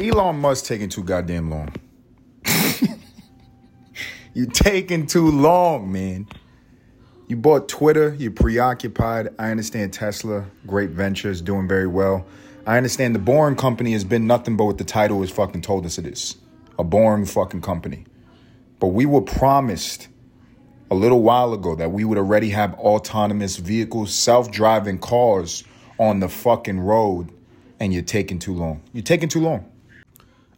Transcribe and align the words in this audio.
Elon 0.00 0.40
Musk 0.40 0.64
taking 0.64 0.88
too 0.88 1.04
goddamn 1.04 1.50
long. 1.50 1.72
you 4.34 4.46
taking 4.46 5.06
too 5.06 5.30
long, 5.30 5.92
man. 5.92 6.26
You 7.28 7.36
bought 7.36 7.68
Twitter, 7.68 8.14
you're 8.18 8.32
preoccupied. 8.32 9.28
I 9.38 9.52
understand 9.52 9.92
Tesla, 9.92 10.46
great 10.66 10.90
ventures, 10.90 11.40
doing 11.40 11.68
very 11.68 11.86
well. 11.86 12.26
I 12.66 12.76
understand 12.76 13.14
the 13.14 13.20
Boring 13.20 13.54
Company 13.54 13.92
has 13.92 14.02
been 14.02 14.26
nothing 14.26 14.56
but 14.56 14.64
what 14.64 14.78
the 14.78 14.84
title 14.84 15.20
has 15.20 15.30
fucking 15.30 15.62
told 15.62 15.86
us 15.86 15.96
it 15.96 16.06
is 16.06 16.38
a 16.76 16.82
boring 16.82 17.24
fucking 17.24 17.60
company. 17.60 18.04
But 18.80 18.88
we 18.88 19.06
were 19.06 19.20
promised 19.20 20.08
a 20.90 20.94
little 20.96 21.22
while 21.22 21.52
ago 21.52 21.76
that 21.76 21.92
we 21.92 22.04
would 22.04 22.18
already 22.18 22.50
have 22.50 22.74
autonomous 22.74 23.58
vehicles, 23.58 24.12
self 24.12 24.50
driving 24.50 24.98
cars 24.98 25.62
on 26.00 26.18
the 26.18 26.28
fucking 26.28 26.80
road, 26.80 27.30
and 27.78 27.94
you're 27.94 28.02
taking 28.02 28.40
too 28.40 28.54
long. 28.54 28.82
You're 28.92 29.04
taking 29.04 29.28
too 29.28 29.40
long. 29.40 29.70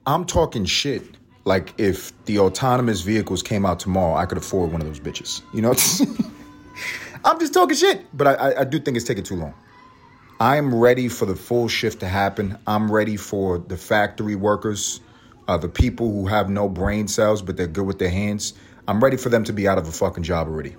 I'm 0.06 0.24
talking 0.24 0.64
shit. 0.64 1.02
Like 1.44 1.74
if 1.78 2.12
the 2.24 2.38
autonomous 2.38 3.00
vehicles 3.00 3.42
came 3.42 3.66
out 3.66 3.80
tomorrow, 3.80 4.14
I 4.14 4.26
could 4.26 4.38
afford 4.38 4.72
one 4.72 4.80
of 4.80 4.86
those 4.86 5.00
bitches. 5.00 5.42
You 5.52 5.62
know, 5.62 5.74
I'm 7.24 7.38
just 7.40 7.52
talking 7.52 7.76
shit, 7.76 8.06
but 8.16 8.26
I, 8.26 8.34
I, 8.34 8.60
I 8.60 8.64
do 8.64 8.78
think 8.78 8.96
it's 8.96 9.06
taking 9.06 9.24
too 9.24 9.36
long. 9.36 9.54
I'm 10.38 10.74
ready 10.74 11.08
for 11.08 11.24
the 11.24 11.34
full 11.34 11.66
shift 11.66 12.00
to 12.00 12.08
happen. 12.08 12.58
I'm 12.66 12.90
ready 12.90 13.16
for 13.16 13.58
the 13.58 13.76
factory 13.76 14.36
workers, 14.36 15.00
uh, 15.48 15.56
the 15.56 15.68
people 15.68 16.12
who 16.12 16.26
have 16.26 16.50
no 16.50 16.68
brain 16.68 17.08
cells 17.08 17.42
but 17.42 17.56
they're 17.56 17.66
good 17.66 17.86
with 17.86 17.98
their 17.98 18.10
hands. 18.10 18.54
I'm 18.88 19.02
ready 19.02 19.16
for 19.16 19.28
them 19.28 19.44
to 19.44 19.52
be 19.52 19.66
out 19.66 19.78
of 19.78 19.88
a 19.88 19.92
fucking 19.92 20.22
job 20.22 20.46
already. 20.46 20.76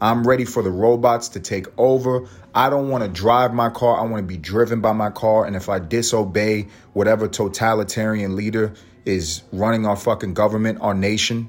I'm 0.00 0.26
ready 0.26 0.44
for 0.44 0.62
the 0.62 0.70
robots 0.70 1.28
to 1.30 1.40
take 1.40 1.66
over. 1.78 2.28
I 2.54 2.70
don't 2.70 2.88
want 2.88 3.04
to 3.04 3.08
drive 3.08 3.54
my 3.54 3.70
car. 3.70 3.98
I 3.98 4.02
want 4.02 4.18
to 4.18 4.26
be 4.26 4.36
driven 4.36 4.80
by 4.80 4.92
my 4.92 5.10
car. 5.10 5.44
And 5.46 5.56
if 5.56 5.68
I 5.68 5.78
disobey 5.78 6.68
whatever 6.92 7.28
totalitarian 7.28 8.36
leader 8.36 8.74
is 9.04 9.42
running 9.52 9.86
our 9.86 9.96
fucking 9.96 10.34
government, 10.34 10.78
our 10.80 10.94
nation, 10.94 11.48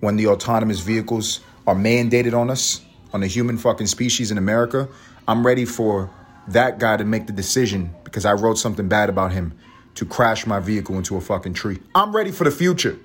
when 0.00 0.16
the 0.16 0.28
autonomous 0.28 0.80
vehicles 0.80 1.40
are 1.66 1.74
mandated 1.74 2.38
on 2.38 2.50
us, 2.50 2.80
on 3.12 3.20
the 3.20 3.26
human 3.26 3.58
fucking 3.58 3.86
species 3.86 4.30
in 4.30 4.38
America, 4.38 4.88
I'm 5.26 5.44
ready 5.44 5.64
for 5.64 6.10
that 6.48 6.78
guy 6.78 6.96
to 6.96 7.04
make 7.04 7.26
the 7.26 7.32
decision 7.32 7.94
because 8.04 8.24
I 8.24 8.32
wrote 8.32 8.58
something 8.58 8.88
bad 8.88 9.08
about 9.08 9.32
him 9.32 9.58
to 9.96 10.06
crash 10.06 10.46
my 10.46 10.60
vehicle 10.60 10.96
into 10.96 11.16
a 11.16 11.20
fucking 11.20 11.54
tree. 11.54 11.78
I'm 11.94 12.14
ready 12.14 12.30
for 12.30 12.44
the 12.44 12.50
future. 12.50 12.98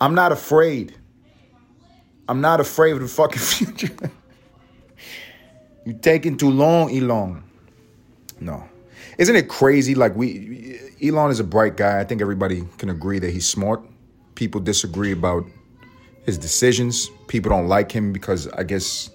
I'm 0.00 0.14
not 0.14 0.32
afraid. 0.32 0.94
I'm 2.30 2.40
not 2.40 2.60
afraid 2.60 2.92
of 2.92 3.00
the 3.00 3.08
fucking 3.08 3.38
future. 3.40 3.92
You're 5.84 5.98
taking 5.98 6.36
too 6.36 6.50
long, 6.50 6.96
Elon. 6.96 7.42
No. 8.38 8.68
Isn't 9.18 9.34
it 9.34 9.48
crazy? 9.48 9.96
Like 9.96 10.14
we 10.14 10.78
Elon 11.02 11.32
is 11.32 11.40
a 11.40 11.44
bright 11.44 11.76
guy. 11.76 11.98
I 11.98 12.04
think 12.04 12.22
everybody 12.22 12.62
can 12.78 12.88
agree 12.88 13.18
that 13.18 13.30
he's 13.30 13.48
smart. 13.48 13.82
People 14.36 14.60
disagree 14.60 15.10
about 15.10 15.44
his 16.24 16.38
decisions. 16.38 17.10
People 17.26 17.50
don't 17.50 17.66
like 17.66 17.90
him 17.90 18.12
because 18.12 18.46
I 18.46 18.62
guess 18.62 19.10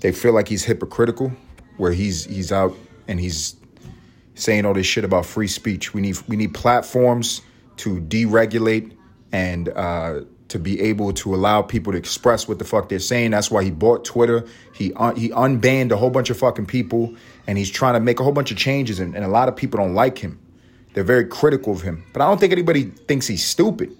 they 0.00 0.12
feel 0.12 0.32
like 0.32 0.46
he's 0.46 0.62
hypocritical 0.62 1.32
where 1.76 1.90
he's 1.90 2.24
he's 2.26 2.52
out 2.52 2.72
and 3.08 3.18
he's 3.18 3.56
saying 4.36 4.64
all 4.64 4.74
this 4.74 4.86
shit 4.86 5.02
about 5.02 5.26
free 5.26 5.48
speech. 5.48 5.92
We 5.92 6.02
need 6.02 6.18
we 6.28 6.36
need 6.36 6.54
platforms 6.54 7.40
to 7.78 8.00
deregulate 8.02 8.96
and 9.32 9.70
uh, 9.70 10.20
to 10.48 10.58
be 10.58 10.80
able 10.80 11.12
to 11.12 11.34
allow 11.34 11.62
people 11.62 11.92
to 11.92 11.98
express 11.98 12.46
what 12.46 12.58
the 12.58 12.64
fuck 12.64 12.88
they're 12.88 12.98
saying. 12.98 13.32
That's 13.32 13.50
why 13.50 13.64
he 13.64 13.70
bought 13.70 14.04
Twitter. 14.04 14.46
He 14.72 14.92
un- 14.94 15.16
he 15.16 15.30
unbanned 15.30 15.90
a 15.90 15.96
whole 15.96 16.10
bunch 16.10 16.30
of 16.30 16.38
fucking 16.38 16.66
people, 16.66 17.14
and 17.46 17.58
he's 17.58 17.70
trying 17.70 17.94
to 17.94 18.00
make 18.00 18.20
a 18.20 18.22
whole 18.22 18.32
bunch 18.32 18.50
of 18.50 18.56
changes. 18.56 19.00
And, 19.00 19.14
and 19.14 19.24
a 19.24 19.28
lot 19.28 19.48
of 19.48 19.56
people 19.56 19.78
don't 19.78 19.94
like 19.94 20.18
him. 20.18 20.38
They're 20.94 21.04
very 21.04 21.26
critical 21.26 21.72
of 21.72 21.82
him. 21.82 22.04
But 22.12 22.22
I 22.22 22.26
don't 22.26 22.38
think 22.38 22.52
anybody 22.52 22.84
thinks 22.84 23.26
he's 23.26 23.44
stupid. 23.44 23.96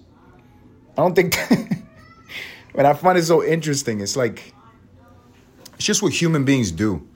I 0.96 1.02
don't 1.02 1.14
think. 1.14 1.36
and 2.74 2.86
I 2.86 2.94
find 2.94 3.18
it 3.18 3.24
so 3.24 3.44
interesting. 3.44 4.00
It's 4.00 4.16
like 4.16 4.54
it's 5.74 5.84
just 5.84 6.02
what 6.02 6.12
human 6.12 6.44
beings 6.44 6.70
do 6.70 7.06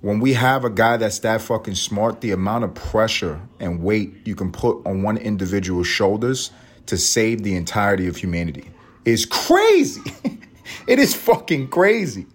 when 0.00 0.20
we 0.20 0.34
have 0.34 0.64
a 0.64 0.70
guy 0.70 0.96
that's 0.96 1.18
that 1.20 1.40
fucking 1.40 1.74
smart, 1.74 2.20
the 2.20 2.30
amount 2.30 2.64
of 2.64 2.74
pressure 2.74 3.40
and 3.58 3.82
weight 3.82 4.14
you 4.24 4.36
can 4.36 4.52
put 4.52 4.86
on 4.86 5.02
one 5.02 5.16
individual's 5.16 5.88
shoulders 5.88 6.50
to 6.88 6.96
save 6.96 7.42
the 7.42 7.54
entirety 7.54 8.06
of 8.06 8.16
humanity 8.16 8.70
is 9.04 9.24
crazy. 9.24 10.02
it 10.86 10.98
is 10.98 11.14
fucking 11.14 11.68
crazy. 11.68 12.26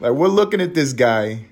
Like, 0.00 0.12
we're 0.12 0.28
looking 0.28 0.60
at 0.60 0.74
this 0.74 0.92
guy 0.92 1.46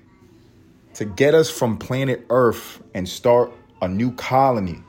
to 0.95 1.05
get 1.05 1.33
us 1.33 1.49
from 1.49 1.77
planet 1.77 2.25
Earth 2.29 2.81
and 2.93 3.07
start 3.07 3.51
a 3.81 3.87
new 3.87 4.11
colony 4.13 4.83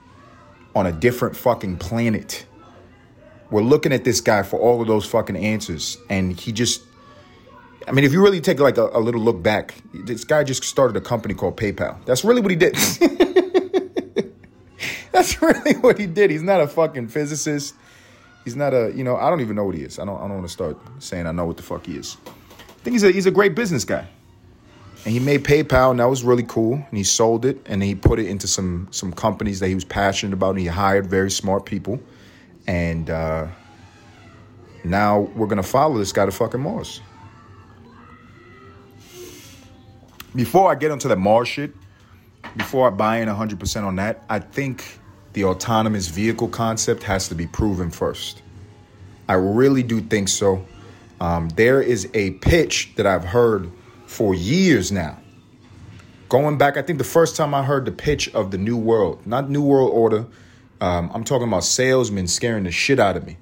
on 0.75 0.87
a 0.87 0.93
different 0.93 1.37
fucking 1.37 1.77
planet. 1.79 2.45
We're 3.51 3.63
looking 3.63 3.93
at 3.93 4.05
this 4.05 4.21
guy 4.21 4.43
for 4.43 4.59
all 4.59 4.81
of 4.81 4.89
those 4.89 5.07
fucking 5.07 5.37
answers, 5.37 5.97
and 6.11 6.39
he 6.39 6.53
just 6.53 6.83
I 7.87 7.93
mean, 7.93 8.05
if 8.05 8.13
you 8.13 8.23
really 8.23 8.43
take 8.43 8.61
like 8.61 8.77
a, 8.77 8.91
a, 8.93 9.01
little 9.01 9.21
look 9.21 9.43
back, 9.43 9.75
this 9.95 10.23
guy 10.23 10.45
just 10.45 10.63
started 10.63 10.95
a 10.97 11.01
company 11.01 11.33
called 11.33 11.57
PayPal. 11.57 11.97
That's 12.05 12.23
really 12.23 12.43
what 12.43 12.51
he 12.51 12.57
did. 12.57 12.77
That's 15.19 15.43
really 15.43 15.75
what 15.75 15.99
he 15.99 16.07
did. 16.07 16.31
He's 16.31 16.43
not 16.43 16.61
a 16.61 16.69
fucking 16.69 17.09
physicist. 17.09 17.75
He's 18.45 18.55
not 18.55 18.73
a, 18.73 18.93
you 18.95 19.03
know, 19.03 19.17
I 19.17 19.29
don't 19.31 19.41
even 19.41 19.57
know 19.57 19.65
what 19.65 19.75
he 19.75 19.83
is. 19.83 19.99
I 19.99 20.05
don't 20.05 20.17
I 20.17 20.23
don't 20.23 20.37
want 20.37 20.47
to 20.47 20.53
start 20.53 20.79
saying 21.01 21.27
I 21.27 21.33
know 21.33 21.45
what 21.45 21.57
the 21.57 21.65
fuck 21.65 21.87
he 21.87 21.97
is. 21.97 22.17
I 22.27 22.31
think 22.85 22.95
he's 22.95 23.03
a 23.03 23.11
he's 23.11 23.27
a 23.27 23.33
great 23.33 23.57
business 23.57 23.85
guy. 23.85 24.07
And 25.05 25.13
he 25.13 25.19
made 25.21 25.43
PayPal 25.45 25.91
and 25.91 26.01
that 26.01 26.09
was 26.09 26.23
really 26.23 26.45
cool. 26.45 26.75
And 26.75 26.97
he 26.97 27.03
sold 27.03 27.45
it 27.45 27.61
and 27.67 27.83
he 27.83 27.97
put 27.97 28.21
it 28.21 28.27
into 28.27 28.47
some 28.47 28.87
some 28.93 29.13
companies 29.13 29.59
that 29.61 29.69
he 29.69 29.75
was 29.75 29.85
passionate 29.85 30.35
about 30.35 30.51
and 30.51 30.61
he 30.61 30.67
hired 30.67 31.09
very 31.09 31.31
smart 31.31 31.67
people. 31.67 32.01
And 32.69 33.11
uh 33.11 33.49
now 34.85 35.21
we're 35.35 35.49
gonna 35.49 35.65
follow 35.65 35.99
this 35.99 36.13
guy 36.13 36.27
to 36.27 36.33
fucking 36.33 36.61
Mars. 36.61 37.01
before 40.35 40.71
I 40.71 40.77
get 40.77 40.93
into 40.93 41.09
the 41.09 41.17
Mars 41.17 41.49
shit, 41.49 41.75
before 42.57 42.87
I 42.87 42.91
buy 42.91 43.17
in 43.19 43.29
100% 43.29 43.85
on 43.85 43.97
that, 43.97 44.25
I 44.29 44.39
think 44.39 44.98
the 45.33 45.45
autonomous 45.45 46.09
vehicle 46.09 46.49
concept 46.49 47.03
has 47.05 47.29
to 47.29 47.35
be 47.35 47.47
proven 47.47 47.91
first. 47.91 48.43
I 49.29 49.35
really 49.35 49.83
do 49.83 50.01
think 50.01 50.29
so. 50.29 50.65
Um, 51.21 51.49
there 51.51 51.83
is 51.83 52.09
a 52.15 52.33
pitch 52.33 52.93
that 52.97 53.07
I've 53.07 53.25
heard 53.25 53.71
for 54.07 54.35
years 54.35 54.91
now. 54.91 55.19
Going 56.29 56.59
back, 56.59 56.77
I 56.77 56.83
think 56.83 56.99
the 56.99 57.05
first 57.05 57.37
time 57.37 57.55
I 57.55 57.63
heard 57.63 57.85
the 57.85 57.93
pitch 57.93 58.29
of 58.35 58.51
the 58.51 58.59
New 58.59 58.77
World, 58.77 59.27
not 59.27 59.51
New 59.51 59.63
World 59.63 59.91
Order, 59.93 60.27
um, 60.81 61.11
I'm 61.13 61.25
talking 61.25 61.49
about 61.49 61.65
salesmen 61.65 62.29
scaring 62.29 62.65
the 62.65 62.71
shit 62.71 63.01
out 63.01 63.17
of 63.17 63.27
me, 63.27 63.37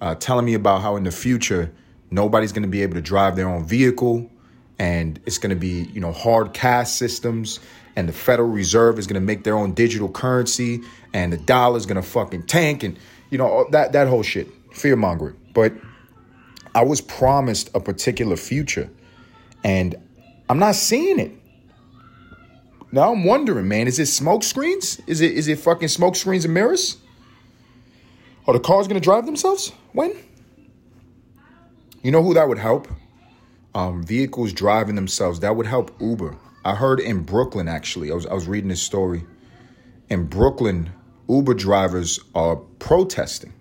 uh, 0.00 0.14
telling 0.16 0.44
me 0.44 0.54
about 0.54 0.82
how 0.82 0.96
in 0.96 1.04
the 1.04 1.12
future 1.12 1.72
nobody's 2.10 2.52
going 2.52 2.64
to 2.64 2.68
be 2.68 2.82
able 2.82 2.94
to 2.94 3.02
drive 3.02 3.36
their 3.36 3.48
own 3.48 3.64
vehicle 3.64 4.28
and 4.78 5.20
it's 5.26 5.38
going 5.38 5.50
to 5.50 5.56
be 5.56 5.88
you 5.92 6.00
know 6.00 6.12
hard 6.12 6.52
cash 6.52 6.90
systems 6.90 7.60
and 7.94 8.08
the 8.08 8.12
federal 8.12 8.48
reserve 8.48 8.98
is 8.98 9.06
going 9.06 9.20
to 9.20 9.24
make 9.24 9.44
their 9.44 9.56
own 9.56 9.72
digital 9.74 10.08
currency 10.08 10.82
and 11.12 11.32
the 11.32 11.36
dollar's 11.36 11.86
to 11.86 12.02
fucking 12.02 12.42
tank 12.44 12.82
and 12.82 12.98
you 13.30 13.38
know 13.38 13.66
that 13.70 13.92
that 13.92 14.08
whole 14.08 14.22
shit 14.22 14.48
fear 14.72 14.96
mongering 14.96 15.36
but 15.54 15.72
i 16.74 16.82
was 16.82 17.00
promised 17.00 17.70
a 17.74 17.80
particular 17.80 18.36
future 18.36 18.88
and 19.64 19.94
i'm 20.48 20.58
not 20.58 20.74
seeing 20.74 21.18
it 21.18 21.32
now 22.90 23.12
i'm 23.12 23.24
wondering 23.24 23.68
man 23.68 23.86
is 23.86 23.98
it 23.98 24.06
smoke 24.06 24.42
screens 24.42 25.00
is 25.06 25.20
it 25.20 25.32
is 25.32 25.48
it 25.48 25.58
fucking 25.58 25.88
smoke 25.88 26.16
screens 26.16 26.44
and 26.44 26.54
mirrors 26.54 26.98
are 28.46 28.54
the 28.54 28.60
cars 28.60 28.86
to 28.88 29.00
drive 29.00 29.26
themselves 29.26 29.72
when 29.92 30.14
you 32.02 32.10
know 32.10 32.22
who 32.22 32.34
that 32.34 32.48
would 32.48 32.58
help 32.58 32.88
um, 33.74 34.04
vehicles 34.04 34.52
driving 34.52 34.94
themselves. 34.94 35.40
That 35.40 35.56
would 35.56 35.66
help 35.66 35.94
Uber. 36.00 36.36
I 36.64 36.74
heard 36.74 37.00
in 37.00 37.22
Brooklyn 37.22 37.68
actually. 37.68 38.10
I 38.10 38.14
was 38.14 38.26
I 38.26 38.34
was 38.34 38.46
reading 38.46 38.68
this 38.68 38.82
story. 38.82 39.24
In 40.08 40.26
Brooklyn, 40.26 40.90
Uber 41.28 41.54
drivers 41.54 42.20
are 42.34 42.56
protesting. 42.56 43.52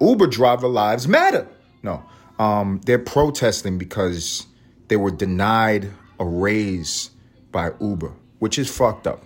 Uber 0.00 0.26
driver 0.26 0.68
lives 0.68 1.08
matter. 1.08 1.48
No, 1.82 2.04
um, 2.38 2.80
they're 2.84 2.98
protesting 2.98 3.78
because 3.78 4.46
they 4.88 4.96
were 4.96 5.10
denied 5.10 5.90
a 6.18 6.24
raise 6.24 7.10
by 7.50 7.72
Uber, 7.80 8.12
which 8.38 8.58
is 8.58 8.74
fucked 8.74 9.06
up. 9.06 9.24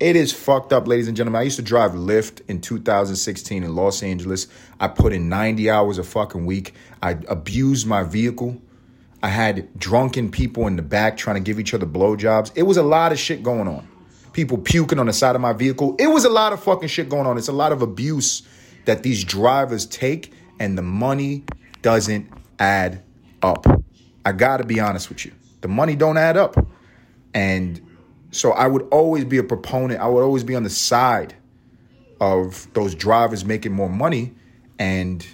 It 0.00 0.16
is 0.16 0.32
fucked 0.32 0.72
up, 0.72 0.88
ladies 0.88 1.06
and 1.06 1.16
gentlemen. 1.16 1.40
I 1.40 1.44
used 1.44 1.56
to 1.56 1.62
drive 1.62 1.92
Lyft 1.92 2.40
in 2.48 2.60
2016 2.60 3.62
in 3.62 3.74
Los 3.76 4.02
Angeles. 4.02 4.48
I 4.80 4.88
put 4.88 5.12
in 5.12 5.28
90 5.28 5.70
hours 5.70 5.98
a 5.98 6.02
fucking 6.02 6.44
week. 6.44 6.74
I 7.00 7.18
abused 7.28 7.86
my 7.86 8.02
vehicle. 8.02 8.60
I 9.22 9.28
had 9.28 9.78
drunken 9.78 10.32
people 10.32 10.66
in 10.66 10.74
the 10.74 10.82
back 10.82 11.16
trying 11.16 11.36
to 11.36 11.40
give 11.40 11.60
each 11.60 11.72
other 11.72 11.86
blowjobs. 11.86 12.50
It 12.56 12.64
was 12.64 12.78
a 12.78 12.82
lot 12.82 13.12
of 13.12 13.18
shit 13.20 13.44
going 13.44 13.68
on. 13.68 13.86
People 14.32 14.58
puking 14.58 14.98
on 14.98 15.06
the 15.06 15.12
side 15.12 15.34
of 15.34 15.40
my 15.40 15.52
vehicle. 15.52 15.96
It 15.98 16.06
was 16.06 16.24
a 16.24 16.30
lot 16.30 16.52
of 16.52 16.62
fucking 16.62 16.88
shit 16.88 17.08
going 17.08 17.26
on. 17.26 17.38
It's 17.38 17.48
a 17.48 17.52
lot 17.52 17.72
of 17.72 17.82
abuse 17.82 18.42
that 18.86 19.02
these 19.02 19.24
drivers 19.24 19.86
take, 19.86 20.32
and 20.58 20.76
the 20.76 20.82
money 20.82 21.44
doesn't 21.82 22.30
add 22.58 23.02
up. 23.42 23.66
I 24.24 24.32
gotta 24.32 24.64
be 24.64 24.80
honest 24.80 25.08
with 25.08 25.24
you. 25.24 25.32
The 25.60 25.68
money 25.68 25.96
don't 25.96 26.16
add 26.16 26.36
up. 26.36 26.56
And 27.34 27.80
So 28.32 28.52
I 28.52 28.66
would 28.66 28.88
always 28.90 29.24
be 29.24 29.36
a 29.38 29.42
proponent. 29.42 30.00
I 30.00 30.06
would 30.08 30.22
always 30.22 30.42
be 30.42 30.54
on 30.54 30.62
the 30.62 30.70
side 30.70 31.34
of 32.20 32.66
those 32.72 32.94
drivers 32.94 33.44
making 33.44 33.72
more 33.72 33.90
money 33.90 34.34
and 34.78 35.24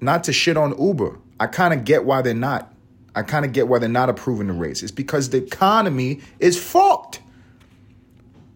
not 0.00 0.24
to 0.24 0.32
shit 0.32 0.56
on 0.56 0.80
Uber. 0.80 1.18
I 1.40 1.48
kind 1.48 1.74
of 1.74 1.84
get 1.84 2.04
why 2.04 2.22
they're 2.22 2.32
not. 2.32 2.72
I 3.16 3.22
kind 3.22 3.44
of 3.44 3.52
get 3.52 3.66
why 3.66 3.80
they're 3.80 3.88
not 3.88 4.08
approving 4.08 4.46
the 4.46 4.52
race. 4.52 4.82
It's 4.82 4.92
because 4.92 5.30
the 5.30 5.38
economy 5.38 6.20
is 6.38 6.62
fucked. 6.62 7.20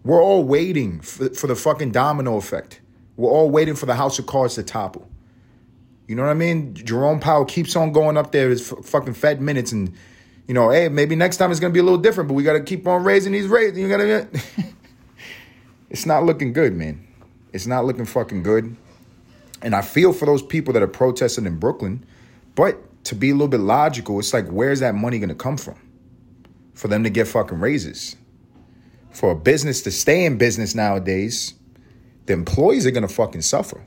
We're 0.09 0.23
all 0.23 0.43
waiting 0.43 1.01
for, 1.01 1.45
the 1.45 1.55
fucking 1.55 1.91
domino 1.91 2.37
effect. 2.37 2.81
We're 3.15 3.29
all 3.29 3.51
waiting 3.51 3.75
for 3.75 3.85
the 3.85 3.93
house 3.93 4.17
of 4.17 4.25
cards 4.25 4.55
to 4.55 4.63
topple. 4.63 5.07
You 6.07 6.15
know 6.15 6.23
what 6.23 6.31
I 6.31 6.33
mean? 6.33 6.73
Jerome 6.73 7.19
Powell 7.19 7.45
keeps 7.45 7.75
on 7.75 7.91
going 7.91 8.17
up 8.17 8.31
there 8.31 8.49
his 8.49 8.67
fucking 8.67 9.13
Fed 9.13 9.39
minutes, 9.39 9.71
and 9.71 9.93
you 10.47 10.55
know, 10.55 10.71
hey, 10.71 10.89
maybe 10.89 11.15
next 11.15 11.37
time 11.37 11.51
it's 11.51 11.59
gonna 11.59 11.75
be 11.75 11.79
a 11.79 11.83
little 11.83 11.99
different, 11.99 12.27
but 12.27 12.33
we 12.33 12.41
gotta 12.41 12.61
keep 12.61 12.87
on 12.87 13.03
raising 13.03 13.33
these 13.33 13.45
rates. 13.45 13.77
You 13.77 13.87
gotta. 13.87 14.27
it's 15.91 16.07
not 16.07 16.23
looking 16.23 16.53
good, 16.53 16.73
man. 16.73 17.05
It's 17.53 17.67
not 17.67 17.85
looking 17.85 18.05
fucking 18.05 18.41
good. 18.41 18.75
And 19.61 19.75
I 19.75 19.83
feel 19.83 20.11
for 20.11 20.25
those 20.25 20.41
people 20.41 20.73
that 20.73 20.81
are 20.81 20.87
protesting 20.87 21.45
in 21.45 21.59
Brooklyn, 21.59 22.03
but 22.55 23.03
to 23.03 23.13
be 23.13 23.29
a 23.29 23.33
little 23.33 23.47
bit 23.47 23.59
logical, 23.59 24.17
it's 24.17 24.33
like, 24.33 24.47
where's 24.47 24.79
that 24.79 24.95
money 24.95 25.19
gonna 25.19 25.35
come 25.35 25.57
from? 25.57 25.75
For 26.73 26.87
them 26.87 27.03
to 27.03 27.11
get 27.11 27.27
fucking 27.27 27.59
raises. 27.59 28.15
For 29.11 29.31
a 29.31 29.35
business 29.35 29.81
to 29.83 29.91
stay 29.91 30.25
in 30.25 30.37
business 30.37 30.75
nowadays, 30.75 31.53
the 32.25 32.33
employees 32.33 32.85
are 32.85 32.91
gonna 32.91 33.07
fucking 33.07 33.41
suffer. 33.41 33.83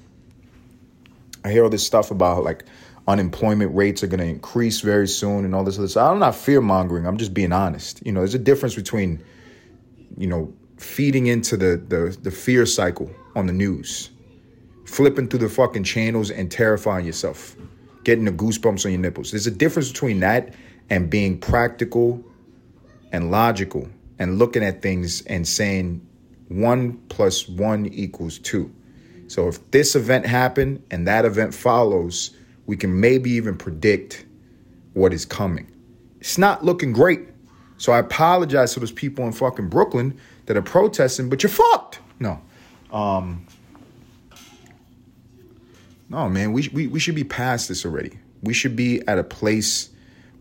I 1.44 1.50
hear 1.50 1.64
all 1.64 1.70
this 1.70 1.86
stuff 1.86 2.10
about 2.10 2.44
like 2.44 2.64
unemployment 3.06 3.74
rates 3.74 4.02
are 4.02 4.08
to 4.08 4.22
increase 4.22 4.80
very 4.80 5.08
soon 5.08 5.44
and 5.44 5.54
all 5.54 5.64
this 5.64 5.78
other 5.78 5.88
stuff. 5.88 6.12
I'm 6.12 6.18
not 6.18 6.34
fear 6.34 6.60
mongering. 6.60 7.06
I'm 7.06 7.16
just 7.16 7.34
being 7.34 7.52
honest. 7.52 8.04
You 8.04 8.12
know, 8.12 8.20
there's 8.20 8.34
a 8.34 8.38
difference 8.38 8.74
between, 8.74 9.22
you 10.16 10.26
know, 10.26 10.52
feeding 10.76 11.26
into 11.26 11.56
the, 11.56 11.76
the 11.88 12.16
the 12.22 12.30
fear 12.30 12.66
cycle 12.66 13.10
on 13.34 13.46
the 13.46 13.52
news, 13.52 14.10
flipping 14.84 15.28
through 15.28 15.40
the 15.40 15.48
fucking 15.48 15.84
channels 15.84 16.30
and 16.30 16.50
terrifying 16.50 17.06
yourself, 17.06 17.56
getting 18.04 18.24
the 18.24 18.32
goosebumps 18.32 18.84
on 18.84 18.92
your 18.92 19.00
nipples. 19.00 19.30
There's 19.30 19.46
a 19.46 19.52
difference 19.52 19.90
between 19.90 20.20
that 20.20 20.54
and 20.90 21.08
being 21.08 21.38
practical 21.38 22.22
and 23.12 23.30
logical 23.30 23.88
and 24.22 24.38
looking 24.38 24.62
at 24.62 24.82
things 24.82 25.22
and 25.22 25.46
saying 25.46 26.06
one 26.48 26.96
plus 27.08 27.48
one 27.48 27.86
equals 27.86 28.38
two. 28.38 28.72
So 29.26 29.48
if 29.48 29.70
this 29.72 29.96
event 29.96 30.26
happened 30.26 30.82
and 30.92 31.08
that 31.08 31.24
event 31.24 31.52
follows, 31.52 32.30
we 32.66 32.76
can 32.76 33.00
maybe 33.00 33.30
even 33.30 33.56
predict 33.56 34.24
what 34.94 35.12
is 35.12 35.24
coming. 35.24 35.66
It's 36.20 36.38
not 36.38 36.64
looking 36.64 36.92
great. 36.92 37.20
So 37.78 37.92
I 37.92 37.98
apologize 37.98 38.74
to 38.74 38.80
those 38.80 38.92
people 38.92 39.26
in 39.26 39.32
fucking 39.32 39.68
Brooklyn 39.68 40.16
that 40.46 40.56
are 40.56 40.62
protesting, 40.62 41.28
but 41.28 41.42
you're 41.42 41.50
fucked. 41.50 41.98
No. 42.20 42.40
Um, 42.92 43.44
no, 46.08 46.28
man, 46.28 46.52
we, 46.52 46.68
we, 46.72 46.86
we 46.86 47.00
should 47.00 47.16
be 47.16 47.24
past 47.24 47.68
this 47.68 47.84
already. 47.84 48.18
We 48.42 48.54
should 48.54 48.76
be 48.76 49.04
at 49.08 49.18
a 49.18 49.24
place 49.24 49.88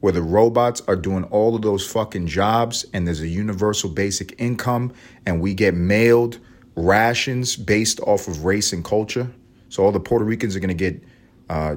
where 0.01 0.11
the 0.11 0.21
robots 0.21 0.81
are 0.87 0.95
doing 0.95 1.23
all 1.25 1.55
of 1.55 1.61
those 1.61 1.87
fucking 1.87 2.27
jobs 2.27 2.85
and 2.93 3.07
there's 3.07 3.21
a 3.21 3.27
universal 3.27 3.89
basic 3.89 4.35
income 4.39 4.91
and 5.25 5.39
we 5.39 5.53
get 5.53 5.73
mailed 5.73 6.39
rations 6.75 7.55
based 7.55 7.99
off 8.01 8.27
of 8.27 8.43
race 8.43 8.73
and 8.73 8.83
culture. 8.83 9.31
So 9.69 9.83
all 9.83 9.91
the 9.91 9.99
Puerto 9.99 10.25
Ricans 10.25 10.55
are 10.55 10.59
going 10.59 10.75
to 10.75 10.91
get 10.91 11.03
uh, 11.49 11.75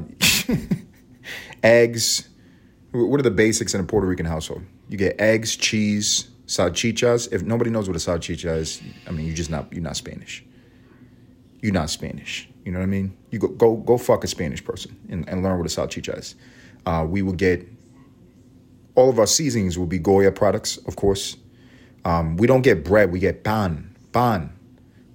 eggs. 1.62 2.28
What 2.92 3.20
are 3.20 3.24
the 3.24 3.30
basics 3.30 3.74
in 3.74 3.80
a 3.80 3.84
Puerto 3.84 4.06
Rican 4.06 4.26
household? 4.26 4.62
You 4.88 4.96
get 4.96 5.20
eggs, 5.20 5.54
cheese, 5.56 6.30
salchichas. 6.46 7.32
If 7.32 7.42
nobody 7.42 7.70
knows 7.70 7.88
what 7.88 7.96
a 7.96 8.00
salchicha 8.00 8.56
is, 8.56 8.82
I 9.06 9.10
mean, 9.10 9.26
you're 9.26 9.36
just 9.36 9.50
not 9.50 9.72
you're 9.72 9.82
not 9.82 9.96
Spanish. 9.96 10.44
You're 11.60 11.72
not 11.72 11.90
Spanish. 11.90 12.48
You 12.64 12.72
know 12.72 12.78
what 12.78 12.84
I 12.84 12.88
mean? 12.88 13.16
You 13.30 13.38
go 13.38 13.48
go 13.48 13.76
go 13.76 13.98
fuck 13.98 14.24
a 14.24 14.26
Spanish 14.26 14.64
person 14.64 14.96
and, 15.08 15.28
and 15.28 15.42
learn 15.42 15.58
what 15.58 15.66
a 15.66 15.74
salchicha 15.74 16.18
is. 16.18 16.34
Uh, 16.86 17.06
we 17.08 17.22
will 17.22 17.32
get 17.32 17.66
all 18.94 19.10
of 19.10 19.18
our 19.18 19.26
seasonings 19.26 19.78
will 19.78 19.86
be 19.86 19.98
Goya 19.98 20.32
products, 20.32 20.76
of 20.78 20.96
course. 20.96 21.36
Um, 22.04 22.36
we 22.36 22.46
don't 22.46 22.62
get 22.62 22.84
bread, 22.84 23.10
we 23.10 23.18
get 23.18 23.42
ban. 23.42 23.94
Ban. 24.12 24.52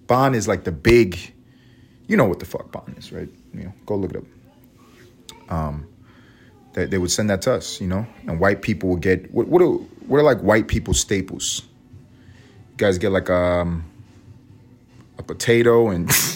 Bond 0.08 0.36
is 0.36 0.48
like 0.48 0.64
the 0.64 0.72
big, 0.72 1.18
you 2.08 2.18
know 2.18 2.26
what 2.26 2.40
the 2.40 2.46
fuck 2.46 2.72
ban 2.72 2.96
is, 2.98 3.12
right? 3.12 3.30
You 3.54 3.66
know, 3.66 3.74
go 3.86 3.96
look 3.96 4.12
it 4.12 4.18
up. 4.18 4.24
Um, 5.50 5.88
they, 6.74 6.86
they 6.86 6.98
would 6.98 7.12
send 7.12 7.30
that 7.30 7.42
to 7.44 7.54
us, 7.54 7.80
you 7.80 7.88
know, 7.88 8.06
and 8.28 8.40
white 8.40 8.62
people 8.62 8.90
would 8.90 9.02
get 9.02 9.32
what 9.34 9.48
what 9.48 9.62
are, 9.62 9.68
what 9.68 10.18
are 10.18 10.24
like 10.24 10.40
white 10.40 10.68
people 10.68 10.94
staples? 10.94 11.64
You 12.72 12.78
guys 12.78 12.98
get 12.98 13.12
like 13.12 13.30
um 13.30 13.86
a 15.18 15.24
potato 15.24 15.90
and 15.90 16.10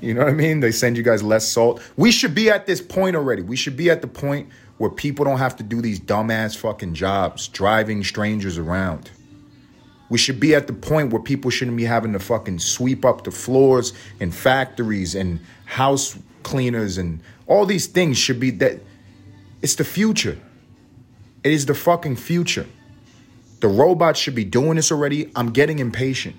you 0.00 0.14
know 0.14 0.20
what 0.20 0.30
I 0.30 0.34
mean? 0.34 0.60
They 0.60 0.72
send 0.72 0.96
you 0.96 1.02
guys 1.02 1.22
less 1.22 1.46
salt. 1.46 1.82
We 1.96 2.10
should 2.10 2.34
be 2.34 2.48
at 2.50 2.66
this 2.66 2.80
point 2.80 3.16
already. 3.16 3.42
We 3.42 3.56
should 3.56 3.76
be 3.76 3.90
at 3.90 4.00
the 4.00 4.08
point 4.08 4.48
where 4.78 4.90
people 4.90 5.24
don't 5.24 5.38
have 5.38 5.56
to 5.56 5.62
do 5.62 5.80
these 5.80 5.98
dumbass 5.98 6.56
fucking 6.56 6.94
jobs, 6.94 7.48
driving 7.48 8.04
strangers 8.04 8.58
around. 8.58 9.10
We 10.08 10.18
should 10.18 10.38
be 10.38 10.54
at 10.54 10.66
the 10.66 10.72
point 10.72 11.12
where 11.12 11.22
people 11.22 11.50
shouldn't 11.50 11.76
be 11.76 11.84
having 11.84 12.12
to 12.12 12.18
fucking 12.18 12.60
sweep 12.60 13.04
up 13.04 13.24
the 13.24 13.30
floors 13.30 13.92
in 14.20 14.30
factories 14.30 15.14
and 15.14 15.40
house 15.64 16.16
cleaners 16.42 16.96
and 16.96 17.20
all 17.46 17.66
these 17.66 17.86
things 17.86 18.16
should 18.16 18.38
be 18.38 18.50
that 18.50 18.80
it's 19.62 19.74
the 19.74 19.84
future. 19.84 20.38
It 21.42 21.52
is 21.52 21.66
the 21.66 21.74
fucking 21.74 22.16
future. 22.16 22.66
The 23.60 23.68
robots 23.68 24.20
should 24.20 24.34
be 24.34 24.44
doing 24.44 24.76
this 24.76 24.92
already. 24.92 25.32
I'm 25.34 25.50
getting 25.50 25.78
impatient. 25.78 26.36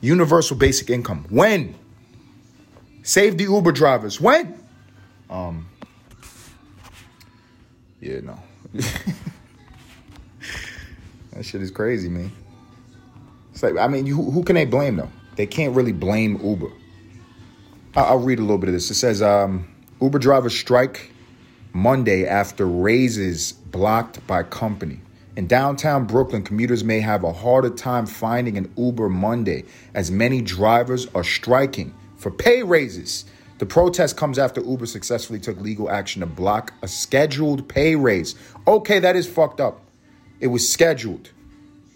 Universal 0.00 0.58
basic 0.58 0.90
income. 0.90 1.26
When? 1.30 1.74
Save 3.02 3.38
the 3.38 3.44
Uber 3.44 3.72
drivers. 3.72 4.20
When? 4.20 4.62
Um 5.30 5.68
Yeah, 8.04 8.20
no. 8.20 8.38
that 11.32 11.42
shit 11.42 11.62
is 11.62 11.70
crazy, 11.70 12.10
man. 12.10 12.30
It's 13.52 13.62
like, 13.62 13.78
I 13.78 13.88
mean, 13.88 14.04
you, 14.04 14.16
who 14.16 14.44
can 14.44 14.56
they 14.56 14.66
blame 14.66 14.96
though? 14.96 15.08
They 15.36 15.46
can't 15.46 15.74
really 15.74 15.92
blame 15.92 16.38
Uber. 16.44 16.70
I'll, 17.96 18.18
read 18.18 18.38
a 18.38 18.42
little 18.42 18.58
bit 18.58 18.68
of 18.68 18.74
this. 18.74 18.90
It 18.90 18.96
says 18.96 19.22
um, 19.22 19.66
Uber 20.02 20.18
drivers 20.18 20.54
strike 20.54 21.12
Monday 21.72 22.26
after 22.26 22.66
raises 22.66 23.52
blocked 23.52 24.26
by 24.26 24.42
company. 24.42 25.00
In 25.34 25.46
downtown 25.46 26.04
Brooklyn, 26.04 26.42
commuters 26.42 26.84
may 26.84 27.00
have 27.00 27.24
a 27.24 27.32
harder 27.32 27.70
time 27.70 28.04
finding 28.04 28.58
an 28.58 28.70
Uber 28.76 29.08
Monday 29.08 29.64
as 29.94 30.10
many 30.10 30.42
drivers 30.42 31.06
are 31.14 31.24
striking 31.24 31.94
for 32.16 32.30
pay 32.30 32.62
raises. 32.62 33.24
The 33.58 33.66
protest 33.66 34.16
comes 34.16 34.38
after 34.38 34.60
Uber 34.60 34.86
successfully 34.86 35.38
took 35.38 35.60
legal 35.60 35.90
action 35.90 36.20
to 36.20 36.26
block 36.26 36.72
a 36.82 36.88
scheduled 36.88 37.68
pay 37.68 37.94
raise. 37.94 38.34
Okay, 38.66 38.98
that 38.98 39.14
is 39.14 39.28
fucked 39.28 39.60
up. 39.60 39.80
It 40.40 40.48
was 40.48 40.68
scheduled 40.68 41.30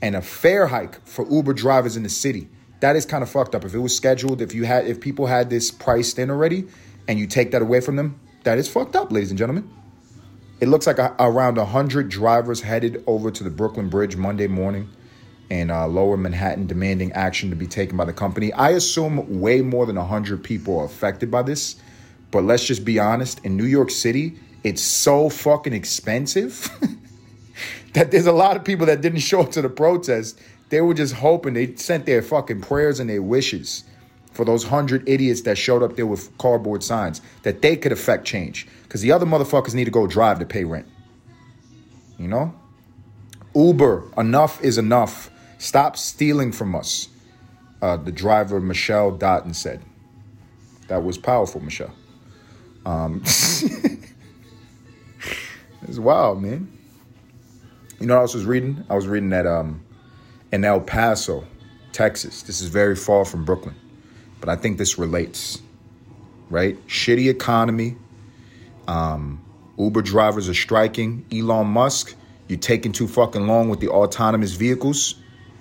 and 0.01 0.15
a 0.15 0.23
fare 0.23 0.69
hike 0.69 1.05
for 1.05 1.29
Uber 1.29 1.55
drivers 1.55 1.97
in 1.97 2.05
the 2.05 2.09
city. 2.09 2.49
That 2.81 2.95
is 2.95 3.05
kind 3.05 3.25
of 3.25 3.31
fucked 3.31 3.57
up. 3.57 3.65
If 3.65 3.75
it 3.75 3.81
was 3.81 3.97
scheduled, 3.97 4.41
if 4.41 4.55
you 4.55 4.65
had 4.65 4.87
if 4.87 5.01
people 5.01 5.27
had 5.27 5.51
this 5.51 5.71
priced 5.73 6.19
in 6.19 6.31
already 6.31 6.67
and 7.09 7.19
you 7.19 7.27
take 7.27 7.51
that 7.51 7.63
away 7.63 7.81
from 7.81 7.97
them, 7.97 8.21
that 8.45 8.59
is 8.59 8.69
fucked 8.69 8.95
up, 8.95 9.11
ladies 9.11 9.31
and 9.31 9.39
gentlemen. 9.39 9.69
It 10.61 10.69
looks 10.69 10.87
like 10.87 10.99
a, 10.99 11.15
around 11.19 11.57
100 11.57 12.09
drivers 12.09 12.61
headed 12.61 13.03
over 13.07 13.31
to 13.31 13.45
the 13.45 13.51
Brooklyn 13.51 13.89
Bridge 13.89 14.17
Monday 14.17 14.47
morning 14.47 14.89
in 15.51 15.71
uh, 15.71 15.87
lower 15.87 16.17
Manhattan 16.17 16.67
demanding 16.67 17.13
action 17.13 17.51
to 17.51 17.57
be 17.57 17.67
taken 17.67 17.97
by 17.97 18.05
the 18.05 18.13
company. 18.13 18.53
I 18.53 18.71
assume 18.71 19.41
way 19.41 19.63
more 19.63 19.87
than 19.87 19.97
100 19.97 20.45
people 20.45 20.79
are 20.79 20.85
affected 20.85 21.31
by 21.31 21.43
this. 21.43 21.77
But 22.31 22.45
let's 22.45 22.65
just 22.65 22.85
be 22.85 22.99
honest 22.99 23.45
in 23.45 23.57
New 23.57 23.65
York 23.65 23.91
City, 23.91 24.39
it's 24.63 24.83
so 24.83 25.31
fucking 25.31 25.73
expensive 25.73 26.71
that 27.95 28.11
there's 28.11 28.27
a 28.27 28.33
lot 28.33 28.57
of 28.57 28.65
people 28.65 28.87
that 28.87 29.01
didn't 29.01 29.21
show 29.21 29.41
up 29.41 29.51
to 29.53 29.63
the 29.63 29.71
protest. 29.71 30.39
They 30.69 30.83
were 30.83 30.95
just 30.95 31.15
hoping 31.15 31.55
they 31.55 31.75
sent 31.77 32.05
their 32.05 32.21
fucking 32.21 32.61
prayers 32.61 33.01
and 33.01 33.09
their 33.09 33.23
wishes 33.23 33.85
for 34.33 34.45
those 34.45 34.65
hundred 34.65 35.09
idiots 35.09 35.41
that 35.43 35.57
showed 35.57 35.83
up 35.83 35.97
there 35.97 36.07
with 36.07 36.37
cardboard 36.39 36.83
signs 36.83 37.23
that 37.43 37.63
they 37.63 37.77
could 37.77 37.93
affect 37.93 38.27
change. 38.27 38.69
Because 38.83 39.01
the 39.01 39.11
other 39.11 39.27
motherfuckers 39.27 39.75
need 39.75 39.87
to 39.87 39.91
go 39.91 40.07
drive 40.07 40.39
to 40.41 40.47
pay 40.47 40.65
rent. 40.65 40.87
You 42.19 42.29
know? 42.29 42.55
Uber, 43.55 44.05
enough 44.17 44.63
is 44.63 44.77
enough. 44.77 45.31
Stop 45.59 45.97
stealing 45.97 46.53
from 46.53 46.75
us. 46.75 47.09
Uh, 47.83 47.97
the 47.97 48.13
driver, 48.13 48.61
Michelle 48.61 49.11
Dotton, 49.11 49.55
said. 49.55 49.83
That 50.89 51.05
was 51.05 51.19
powerful, 51.19 51.61
Michelle. 51.61 51.95
Um, 52.87 53.23
it's 53.25 54.05
wild, 55.99 56.43
man. 56.43 56.73
You 58.01 58.07
know 58.07 58.15
what 58.15 58.21
I 58.21 58.37
was 58.37 58.45
reading? 58.45 58.85
I 58.89 58.95
was 58.95 59.07
reading 59.07 59.31
that 59.31 59.47
um, 59.47 59.83
in 60.53 60.65
El 60.65 60.81
Paso, 60.81 61.45
Texas. 61.93 62.43
This 62.43 62.61
is 62.61 62.69
very 62.69 62.97
far 62.97 63.25
from 63.25 63.45
Brooklyn, 63.45 63.75
but 64.41 64.49
I 64.49 64.57
think 64.57 64.79
this 64.79 64.99
relates, 64.99 65.61
right? 66.49 66.77
Shitty 66.87 67.29
economy. 67.29 67.97
Um, 68.87 69.45
Uber 69.77 70.03
drivers 70.03 70.49
are 70.49 70.55
striking. 70.55 71.27
Elon 71.33 71.67
Musk, 71.67 72.15
You're 72.47 72.59
taking 72.59 72.93
too 72.93 73.09
fucking 73.09 73.47
long 73.47 73.69
with 73.69 73.81
the 73.81 73.89
autonomous 73.89 74.53
vehicles. 74.53 75.17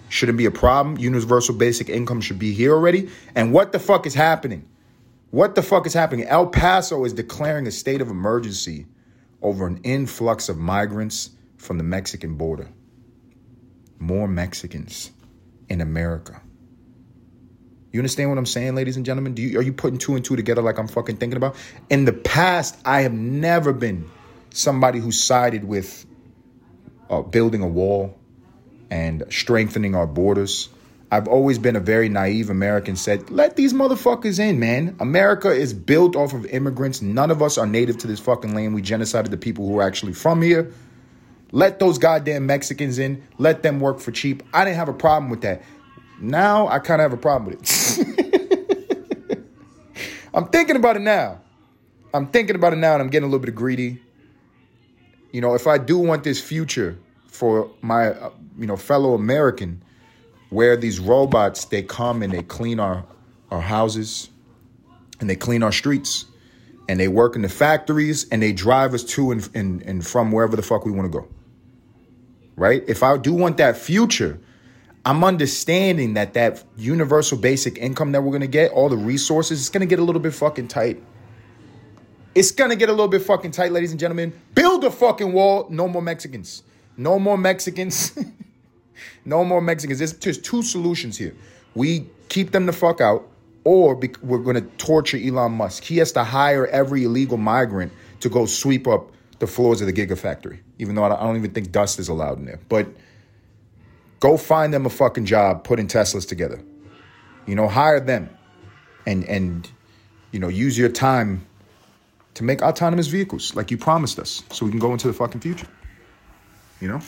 Shouldn't 0.09 0.37
be 0.37 0.45
a 0.45 0.51
problem. 0.51 0.97
Universal 0.97 1.55
basic 1.55 1.89
income 1.89 2.21
should 2.21 2.39
be 2.39 2.53
here 2.53 2.73
already. 2.73 3.09
And 3.35 3.51
what 3.51 3.71
the 3.71 3.79
fuck 3.79 4.05
is 4.05 4.13
happening? 4.13 4.67
What 5.31 5.55
the 5.55 5.61
fuck 5.61 5.85
is 5.85 5.93
happening? 5.93 6.25
El 6.25 6.47
Paso 6.47 7.03
is 7.03 7.13
declaring 7.13 7.67
a 7.67 7.71
state 7.71 8.01
of 8.01 8.09
emergency 8.09 8.85
over 9.41 9.67
an 9.67 9.81
influx 9.83 10.49
of 10.49 10.57
migrants 10.57 11.31
from 11.57 11.77
the 11.77 11.83
Mexican 11.83 12.35
border. 12.35 12.69
More 13.99 14.27
Mexicans 14.27 15.11
in 15.67 15.81
America. 15.81 16.41
You 17.91 17.99
understand 17.99 18.29
what 18.29 18.37
I'm 18.37 18.45
saying, 18.45 18.75
ladies 18.75 18.95
and 18.95 19.05
gentlemen? 19.05 19.33
Do 19.33 19.41
you, 19.41 19.59
are 19.59 19.61
you 19.61 19.73
putting 19.73 19.97
two 19.97 20.15
and 20.15 20.23
two 20.23 20.35
together 20.35 20.61
like 20.61 20.77
I'm 20.77 20.87
fucking 20.87 21.17
thinking 21.17 21.37
about? 21.37 21.55
In 21.89 22.05
the 22.05 22.13
past, 22.13 22.77
I 22.85 23.01
have 23.01 23.13
never 23.13 23.73
been 23.73 24.09
somebody 24.51 24.99
who 24.99 25.11
sided 25.11 25.63
with 25.63 26.05
uh, 27.09 27.21
building 27.21 27.61
a 27.61 27.67
wall 27.67 28.16
and 28.89 29.24
strengthening 29.29 29.96
our 29.96 30.08
borders. 30.08 30.70
I've 31.10 31.27
always 31.27 31.58
been 31.58 31.75
a 31.75 31.79
very 31.79 32.10
naive 32.10 32.50
American, 32.50 32.98
said, 32.98 33.29
let 33.29 33.56
these 33.56 33.74
motherfuckers 33.74 34.39
in, 34.39 34.60
man. 34.60 34.98
America 35.00 35.50
is 35.50 35.74
built 35.74 36.17
off 36.17 36.34
of 36.34 36.46
immigrants. 36.48 37.01
None 37.01 37.32
of 37.32 37.41
us 37.41 37.58
are 37.58 37.65
native 37.65 37.98
to 38.00 38.08
this 38.08 38.20
fucking 38.20 38.53
land. 38.53 38.75
We 38.75 38.82
genocided 38.82 39.29
the 39.29 39.38
people 39.38 39.65
who 39.67 39.79
are 39.79 39.84
actually 39.84 40.13
from 40.13 40.41
here. 40.41 40.74
Let 41.53 41.79
those 41.79 41.98
goddamn 41.98 42.46
Mexicans 42.46 43.00
in. 43.00 43.24
Let 43.38 43.63
them 43.63 43.79
work 43.79 44.00
for 44.00 44.12
cheap. 44.12 44.44
I 44.53 44.65
didn't 44.65 44.77
have 44.77 44.89
a 44.89 44.94
problem 44.94 45.29
with 45.29 45.41
that. 45.41 45.63
Now 46.20 46.67
I 46.67 46.79
kind 46.79 47.01
of 47.01 47.10
have 47.10 47.17
a 47.17 47.22
problem 47.22 47.51
with 47.51 47.62
it. 47.62 49.48
I'm 50.34 50.48
thinking 50.50 50.75
about 50.75 50.98
it 50.98 51.01
now. 51.01 51.39
I'm 52.13 52.27
thinking 52.27 52.56
about 52.56 52.74
it 52.74 52.77
now 52.77 52.94
and 52.94 53.01
I'm 53.01 53.10
getting 53.10 53.27
a 53.27 53.32
little 53.32 53.46
bit 53.46 53.56
greedy. 53.56 54.01
You 55.32 55.39
know, 55.39 55.53
if 55.53 55.67
I 55.67 55.77
do 55.77 55.98
want 55.98 56.24
this 56.24 56.41
future 56.41 56.98
for 57.38 57.70
my, 57.82 58.08
uh, 58.08 58.32
you 58.58 58.65
know, 58.65 58.75
fellow 58.75 59.13
American, 59.13 59.84
where 60.50 60.75
these 60.75 61.00
robots 61.00 61.65
they 61.65 61.84
come 61.84 62.24
and 62.24 62.34
they 62.34 62.44
clean 62.44 62.79
our 62.79 63.06
our 63.51 63.62
houses 63.62 64.29
and 65.20 65.29
they 65.29 65.36
clean 65.36 65.63
our 65.63 65.72
streets 65.72 66.25
and 66.89 67.00
they 67.00 67.08
work 67.08 67.36
in 67.36 67.41
the 67.41 67.50
factories 67.50 68.27
and 68.29 68.41
they 68.41 68.51
drive 68.51 68.94
us 68.94 69.03
to 69.03 69.32
and, 69.32 69.50
and, 69.53 69.82
and 69.84 70.06
from 70.06 70.32
wherever 70.32 70.56
the 70.56 70.62
fuck 70.62 70.86
we 70.86 70.91
want 70.91 71.12
to 71.12 71.20
go. 71.20 71.27
Right? 72.56 72.84
If 72.88 73.03
I 73.03 73.17
do 73.17 73.34
want 73.34 73.58
that 73.58 73.77
future, 73.77 74.39
I'm 75.06 75.24
understanding 75.24 76.15
that 76.15 76.34
that 76.34 76.63
universal 76.75 77.38
basic 77.38 77.77
income 77.77 78.13
that 78.13 78.22
we're 78.22 78.32
going 78.32 78.41
to 78.41 78.48
get, 78.48 78.72
all 78.72 78.89
the 78.89 78.98
resources, 78.98 79.60
it's 79.60 79.70
going 79.70 79.82
to 79.82 79.88
get 79.88 80.00
a 80.00 80.03
little 80.03 80.22
bit 80.22 80.34
fucking 80.34 80.67
tight. 80.67 81.01
It's 82.34 82.51
going 82.51 82.72
to 82.72 82.75
get 82.75 82.89
a 82.89 82.91
little 82.91 83.08
bit 83.08 83.22
fucking 83.22 83.51
tight, 83.51 83.72
ladies 83.72 83.91
and 83.91 84.00
gentlemen. 84.00 84.34
Build 84.53 84.84
a 84.84 84.91
fucking 84.91 85.34
wall. 85.34 85.67
No 85.70 85.88
more 85.88 86.01
Mexicans. 86.01 86.63
No 86.97 87.19
more 87.19 87.37
Mexicans. 87.37 88.17
no 89.25 89.45
more 89.45 89.61
Mexicans. 89.61 89.99
There's 89.99 90.13
just 90.13 90.43
two 90.43 90.63
solutions 90.63 91.17
here. 91.17 91.35
We 91.75 92.07
keep 92.29 92.51
them 92.51 92.65
the 92.65 92.73
fuck 92.73 92.99
out, 92.99 93.27
or 93.63 93.95
we're 94.21 94.39
going 94.39 94.55
to 94.55 94.69
torture 94.77 95.17
Elon 95.17 95.53
Musk. 95.53 95.83
He 95.83 95.97
has 95.97 96.11
to 96.13 96.23
hire 96.23 96.65
every 96.67 97.03
illegal 97.03 97.37
migrant 97.37 97.91
to 98.21 98.29
go 98.29 98.45
sweep 98.45 98.87
up 98.87 99.11
the 99.39 99.47
floors 99.47 99.81
of 99.81 99.87
the 99.87 99.93
Gigafactory, 99.93 100.59
even 100.79 100.95
though 100.95 101.03
I 101.03 101.09
don't 101.09 101.37
even 101.37 101.51
think 101.51 101.71
dust 101.71 101.99
is 101.99 102.09
allowed 102.09 102.39
in 102.39 102.45
there. 102.45 102.59
But 102.67 102.87
go 104.19 104.37
find 104.37 104.73
them 104.73 104.85
a 104.85 104.89
fucking 104.89 105.25
job 105.25 105.63
putting 105.63 105.87
Teslas 105.87 106.27
together. 106.27 106.59
You 107.45 107.55
know, 107.55 107.67
hire 107.67 107.99
them 107.99 108.29
and 109.05 109.23
and 109.25 109.69
you 110.31 110.39
know, 110.39 110.47
use 110.47 110.77
your 110.77 110.89
time 110.89 111.45
to 112.33 112.43
make 112.43 112.61
autonomous 112.61 113.07
vehicles 113.07 113.55
like 113.55 113.71
you 113.71 113.77
promised 113.77 114.19
us 114.19 114.43
so 114.51 114.65
we 114.65 114.71
can 114.71 114.79
go 114.79 114.91
into 114.91 115.07
the 115.07 115.13
fucking 115.13 115.41
future. 115.41 115.67
You 116.79 116.89
know? 116.89 117.01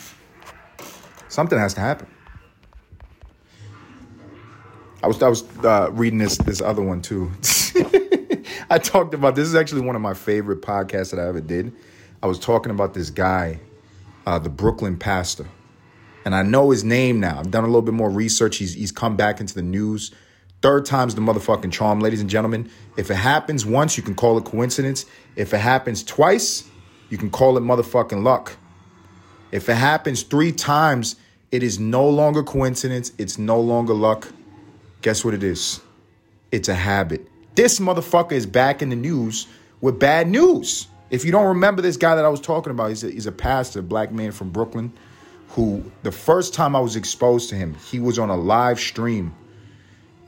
Something 1.28 1.58
has 1.58 1.74
to 1.74 1.80
happen. 1.80 2.08
I 5.02 5.06
was 5.06 5.22
I 5.22 5.28
was 5.28 5.44
uh, 5.64 5.90
reading 5.92 6.18
this 6.18 6.36
this 6.38 6.60
other 6.60 6.82
one 6.82 7.00
too. 7.00 7.30
I 8.70 8.78
talked 8.78 9.14
about 9.14 9.34
this 9.34 9.48
is 9.48 9.54
actually 9.54 9.80
one 9.82 9.96
of 9.96 10.02
my 10.02 10.14
favorite 10.14 10.60
podcasts 10.60 11.10
that 11.10 11.18
I 11.18 11.26
ever 11.26 11.40
did. 11.40 11.72
I 12.22 12.26
was 12.26 12.38
talking 12.38 12.70
about 12.70 12.92
this 12.92 13.08
guy, 13.08 13.60
uh, 14.26 14.38
the 14.38 14.50
Brooklyn 14.50 14.98
pastor, 14.98 15.46
and 16.24 16.34
I 16.34 16.42
know 16.42 16.70
his 16.70 16.84
name 16.84 17.18
now. 17.18 17.38
I've 17.38 17.50
done 17.50 17.64
a 17.64 17.68
little 17.68 17.82
bit 17.82 17.94
more 17.94 18.10
research. 18.10 18.58
He's 18.58 18.74
he's 18.74 18.92
come 18.92 19.16
back 19.16 19.40
into 19.40 19.54
the 19.54 19.62
news. 19.62 20.12
Third 20.60 20.84
time's 20.84 21.14
the 21.14 21.22
motherfucking 21.22 21.72
charm, 21.72 22.00
ladies 22.00 22.20
and 22.20 22.28
gentlemen. 22.28 22.70
If 22.98 23.10
it 23.10 23.14
happens 23.14 23.64
once, 23.64 23.96
you 23.96 24.02
can 24.02 24.14
call 24.14 24.36
it 24.36 24.44
coincidence. 24.44 25.06
If 25.34 25.54
it 25.54 25.58
happens 25.58 26.04
twice, 26.04 26.68
you 27.08 27.16
can 27.16 27.30
call 27.30 27.56
it 27.56 27.62
motherfucking 27.62 28.22
luck. 28.22 28.58
If 29.52 29.68
it 29.68 29.74
happens 29.74 30.22
three 30.22 30.52
times, 30.52 31.16
it 31.50 31.62
is 31.62 31.78
no 31.78 32.08
longer 32.08 32.42
coincidence. 32.42 33.12
It's 33.18 33.38
no 33.38 33.60
longer 33.60 33.94
luck. 33.94 34.28
Guess 35.02 35.24
what 35.24 35.34
it 35.34 35.42
is? 35.42 35.80
It's 36.52 36.68
a 36.68 36.74
habit. 36.74 37.26
This 37.54 37.80
motherfucker 37.80 38.32
is 38.32 38.46
back 38.46 38.82
in 38.82 38.90
the 38.90 38.96
news 38.96 39.46
with 39.80 39.98
bad 39.98 40.28
news. 40.28 40.86
If 41.10 41.24
you 41.24 41.32
don't 41.32 41.46
remember 41.46 41.82
this 41.82 41.96
guy 41.96 42.14
that 42.14 42.24
I 42.24 42.28
was 42.28 42.40
talking 42.40 42.70
about, 42.70 42.90
he's 42.90 43.02
a, 43.02 43.10
he's 43.10 43.26
a 43.26 43.32
pastor, 43.32 43.82
black 43.82 44.12
man 44.12 44.30
from 44.30 44.50
Brooklyn, 44.50 44.92
who 45.48 45.90
the 46.04 46.12
first 46.12 46.54
time 46.54 46.76
I 46.76 46.80
was 46.80 46.94
exposed 46.94 47.50
to 47.50 47.56
him, 47.56 47.74
he 47.90 47.98
was 47.98 48.18
on 48.18 48.30
a 48.30 48.36
live 48.36 48.78
stream 48.78 49.34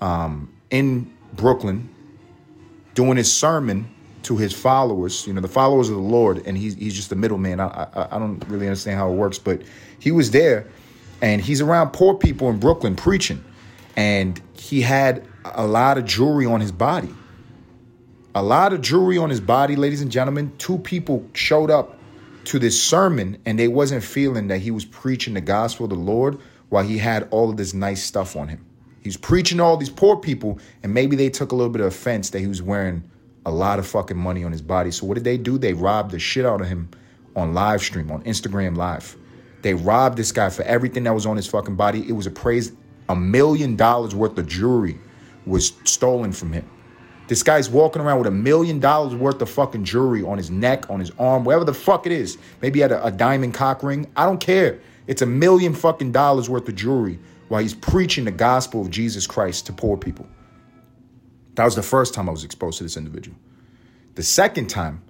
um, 0.01 0.53
in 0.71 1.13
Brooklyn 1.35 1.89
doing 2.95 3.17
his 3.17 3.33
sermon 3.33 3.89
to 4.25 4.37
his 4.37 4.53
followers, 4.53 5.27
you 5.27 5.33
know, 5.33 5.41
the 5.41 5.49
followers 5.49 5.89
of 5.89 5.97
the 5.97 6.03
Lord, 6.03 6.47
and 6.47 6.57
he's 6.57 6.75
he's 6.75 6.95
just 6.95 7.11
the 7.11 7.17
middleman. 7.17 7.61
I, 7.61 7.67
I 7.95 8.17
I 8.17 8.19
don't 8.19 8.43
really 8.49 8.67
understand 8.67 8.99
how 8.99 9.11
it 9.11 9.15
works, 9.15 9.39
but 9.39 9.63
he 9.99 10.11
was 10.11 10.31
there, 10.31 10.67
and 11.21 11.41
he's 11.41 11.61
around 11.61 11.91
poor 11.91 12.15
people 12.15 12.51
in 12.51 12.59
Brooklyn 12.59 12.97
preaching, 12.97 13.45
and 13.97 14.41
he 14.55 14.81
had 14.81 15.27
a 15.45 15.67
lot 15.67 15.99
of 15.99 16.05
jewelry 16.05 16.47
on 16.47 16.61
his 16.61 16.73
body. 16.73 17.15
A 18.35 18.43
lot 18.43 18.73
of 18.73 18.81
jewelry 18.81 19.19
on 19.19 19.29
his 19.29 19.41
body, 19.41 19.77
ladies 19.77 20.01
and 20.01 20.11
gentlemen. 20.11 20.53
Two 20.57 20.79
people 20.79 21.27
showed 21.35 21.71
up 21.71 21.99
to 22.45 22.59
this 22.59 22.83
sermon, 22.83 23.39
and 23.45 23.59
they 23.59 23.69
wasn't 23.69 24.03
feeling 24.03 24.49
that 24.49 24.59
he 24.59 24.71
was 24.71 24.85
preaching 24.85 25.35
the 25.35 25.41
gospel 25.41 25.85
of 25.85 25.91
the 25.91 25.97
Lord 25.97 26.39
while 26.71 26.83
he 26.83 26.99
had 26.99 27.29
all 27.31 27.51
of 27.51 27.57
this 27.57 27.75
nice 27.75 28.03
stuff 28.03 28.35
on 28.35 28.49
him. 28.49 28.65
He's 29.03 29.17
preaching 29.17 29.59
to 29.59 29.65
all 29.65 29.77
these 29.77 29.91
poor 29.91 30.17
people, 30.17 30.59
and 30.83 30.95
maybe 30.95 31.17
they 31.17 31.29
took 31.29 31.53
a 31.53 31.55
little 31.55 31.73
bit 31.73 31.81
of 31.81 31.89
offense 31.89 32.31
that 32.31 32.39
he 32.39 32.47
was 32.47 32.63
wearing 32.63 33.03
a 33.45 33.51
lot 33.51 33.79
of 33.79 33.87
fucking 33.87 34.17
money 34.17 34.45
on 34.45 34.53
his 34.53 34.63
body. 34.63 34.91
So 34.91 35.07
what 35.07 35.15
did 35.15 35.25
they 35.25 35.39
do? 35.39 35.59
They 35.59 35.73
robbed 35.73 36.13
the 36.13 36.19
shit 36.19 36.47
out 36.47 36.61
of 36.61 36.69
him 36.69 36.91
on 37.35 37.55
live 37.55 37.83
stream, 37.83 38.11
on 38.11 38.23
Instagram 38.25 38.77
Live. 38.77 39.17
They 39.63 39.75
robbed 39.75 40.17
this 40.17 40.33
guy 40.33 40.51
for 40.51 40.63
everything 40.63 41.05
that 41.05 41.15
was 41.15 41.27
on 41.27 41.37
his 41.37 41.47
fucking 41.47 41.77
body. 41.77 42.09
It 42.09 42.13
was 42.13 42.27
appraised 42.27 42.75
a 43.09 43.17
million 43.17 43.77
dollars 43.77 44.15
worth 44.15 44.39
of 44.39 44.47
jewelry 44.47 44.99
was 45.47 45.73
stolen 45.85 46.33
from 46.33 46.53
him. 46.53 46.69
This 47.29 47.43
guy's 47.43 47.71
walking 47.71 48.03
around 48.03 48.19
with 48.19 48.27
a 48.27 48.33
million 48.33 48.81
dollars 48.81 49.15
worth 49.15 49.41
of 49.41 49.49
fucking 49.49 49.85
jewelry 49.85 50.23
on 50.23 50.37
his 50.37 50.51
neck, 50.51 50.91
on 50.91 51.01
his 51.01 51.11
arm, 51.19 51.45
wherever 51.45 51.65
the 51.65 51.75
fuck 51.75 52.07
it 52.07 52.13
is. 52.13 52.37
Maybe 52.61 52.79
he 52.79 52.83
had 52.83 52.93
a, 52.93 53.07
a 53.07 53.11
diamond 53.11 53.55
cock 53.55 53.83
ring. 53.83 54.11
I 54.17 54.27
don't 54.27 54.41
care. 54.41 54.81
It's 55.07 55.23
a 55.23 55.27
million 55.27 55.75
fucking 55.75 56.13
dollars 56.13 56.51
worth 56.51 56.69
of 56.69 56.75
jewelry 56.75 57.19
while 57.49 57.63
he's 57.63 57.75
preaching 57.75 58.25
the 58.25 58.31
gospel 58.31 58.83
of 58.83 58.91
Jesus 58.91 59.27
Christ 59.27 59.67
to 59.67 59.73
poor 59.73 59.97
people. 59.97 60.27
That 61.55 61.65
was 61.65 61.77
the 61.77 61.83
first 61.83 62.15
time 62.15 62.29
I 62.29 62.33
was 62.33 62.45
exposed 62.45 62.79
to 62.79 62.85
this 62.85 62.97
individual. 62.97 63.37
The 64.15 64.23
second 64.23 64.69
time, 64.69 65.03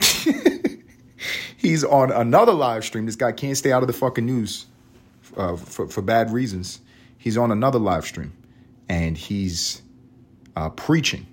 he's 1.56 1.84
on 1.84 2.12
another 2.12 2.52
live 2.52 2.84
stream. 2.84 3.06
This 3.06 3.16
guy 3.16 3.32
can't 3.32 3.56
stay 3.56 3.72
out 3.72 3.82
of 3.82 3.86
the 3.86 3.92
fucking 3.92 4.24
news 4.24 4.66
uh, 5.36 5.56
for, 5.56 5.88
for 5.88 6.02
bad 6.02 6.30
reasons. 6.30 6.80
He's 7.18 7.36
on 7.36 7.50
another 7.50 7.78
live 7.78 8.04
stream 8.04 8.32
and 8.88 9.16
he's 9.16 9.82
uh, 10.56 10.70
preaching 10.70 11.26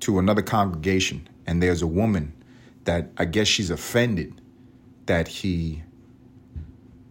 to 0.00 0.18
another 0.18 0.42
congregation. 0.42 1.28
And 1.46 1.62
there's 1.62 1.82
a 1.82 1.86
woman 1.86 2.32
that 2.84 3.10
I 3.18 3.24
guess 3.24 3.48
she's 3.48 3.70
offended 3.70 4.40
that 5.06 5.28
he 5.28 5.82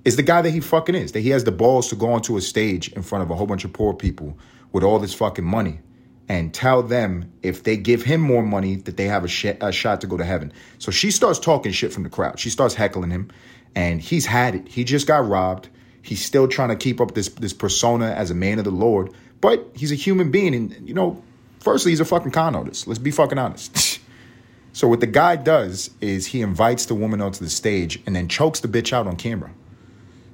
is 0.03 0.17
the 0.17 0.23
guy 0.23 0.41
that 0.41 0.51
he 0.51 0.59
fucking 0.59 0.93
is, 0.93 1.13
that 1.13 1.21
he 1.21 1.29
has 1.29 1.45
the 1.45 1.51
balls 1.51 1.89
to 1.89 1.95
go 1.95 2.11
onto 2.11 2.37
a 2.37 2.41
stage 2.41 2.89
in 2.89 3.01
front 3.01 3.23
of 3.23 3.31
a 3.31 3.35
whole 3.35 3.47
bunch 3.47 3.65
of 3.65 3.73
poor 3.73 3.93
people 3.93 4.37
with 4.71 4.83
all 4.83 4.99
this 4.99 5.13
fucking 5.13 5.43
money 5.43 5.79
and 6.27 6.53
tell 6.53 6.81
them 6.81 7.31
if 7.43 7.63
they 7.63 7.77
give 7.77 8.03
him 8.03 8.21
more 8.21 8.41
money 8.41 8.75
that 8.75 8.97
they 8.97 9.05
have 9.05 9.23
a, 9.23 9.27
sh- 9.27 9.57
a, 9.61 9.71
shot 9.71 10.01
to 10.01 10.07
go 10.07 10.17
to 10.17 10.25
heaven. 10.25 10.51
So 10.79 10.91
she 10.91 11.11
starts 11.11 11.39
talking 11.39 11.71
shit 11.71 11.93
from 11.93 12.03
the 12.03 12.09
crowd. 12.09 12.39
She 12.39 12.49
starts 12.49 12.73
heckling 12.73 13.11
him, 13.11 13.31
and 13.75 14.01
he's 14.01 14.25
had 14.25 14.55
it. 14.55 14.67
He 14.67 14.83
just 14.83 15.07
got 15.07 15.27
robbed. 15.27 15.69
He's 16.01 16.23
still 16.23 16.47
trying 16.47 16.69
to 16.69 16.75
keep 16.75 16.99
up 16.99 17.13
this 17.13 17.29
this 17.29 17.53
persona 17.53 18.07
as 18.07 18.31
a 18.31 18.35
man 18.35 18.59
of 18.59 18.65
the 18.65 18.71
Lord, 18.71 19.11
but 19.41 19.67
he's 19.75 19.91
a 19.91 19.95
human 19.95 20.31
being, 20.31 20.55
and 20.55 20.87
you 20.87 20.93
know, 20.93 21.21
firstly, 21.59 21.91
he's 21.91 21.99
a 21.99 22.05
fucking 22.05 22.31
con 22.31 22.55
artist. 22.55 22.87
Let's 22.87 22.99
be 22.99 23.11
fucking 23.11 23.37
honest. 23.37 23.99
so 24.73 24.87
what 24.87 24.99
the 24.99 25.07
guy 25.07 25.35
does 25.35 25.91
is 26.01 26.27
he 26.27 26.41
invites 26.41 26.85
the 26.85 26.95
woman 26.95 27.21
onto 27.21 27.43
the 27.43 27.49
stage 27.49 28.01
and 28.05 28.15
then 28.15 28.27
chokes 28.27 28.59
the 28.59 28.67
bitch 28.67 28.93
out 28.93 29.07
on 29.07 29.15
camera. 29.15 29.51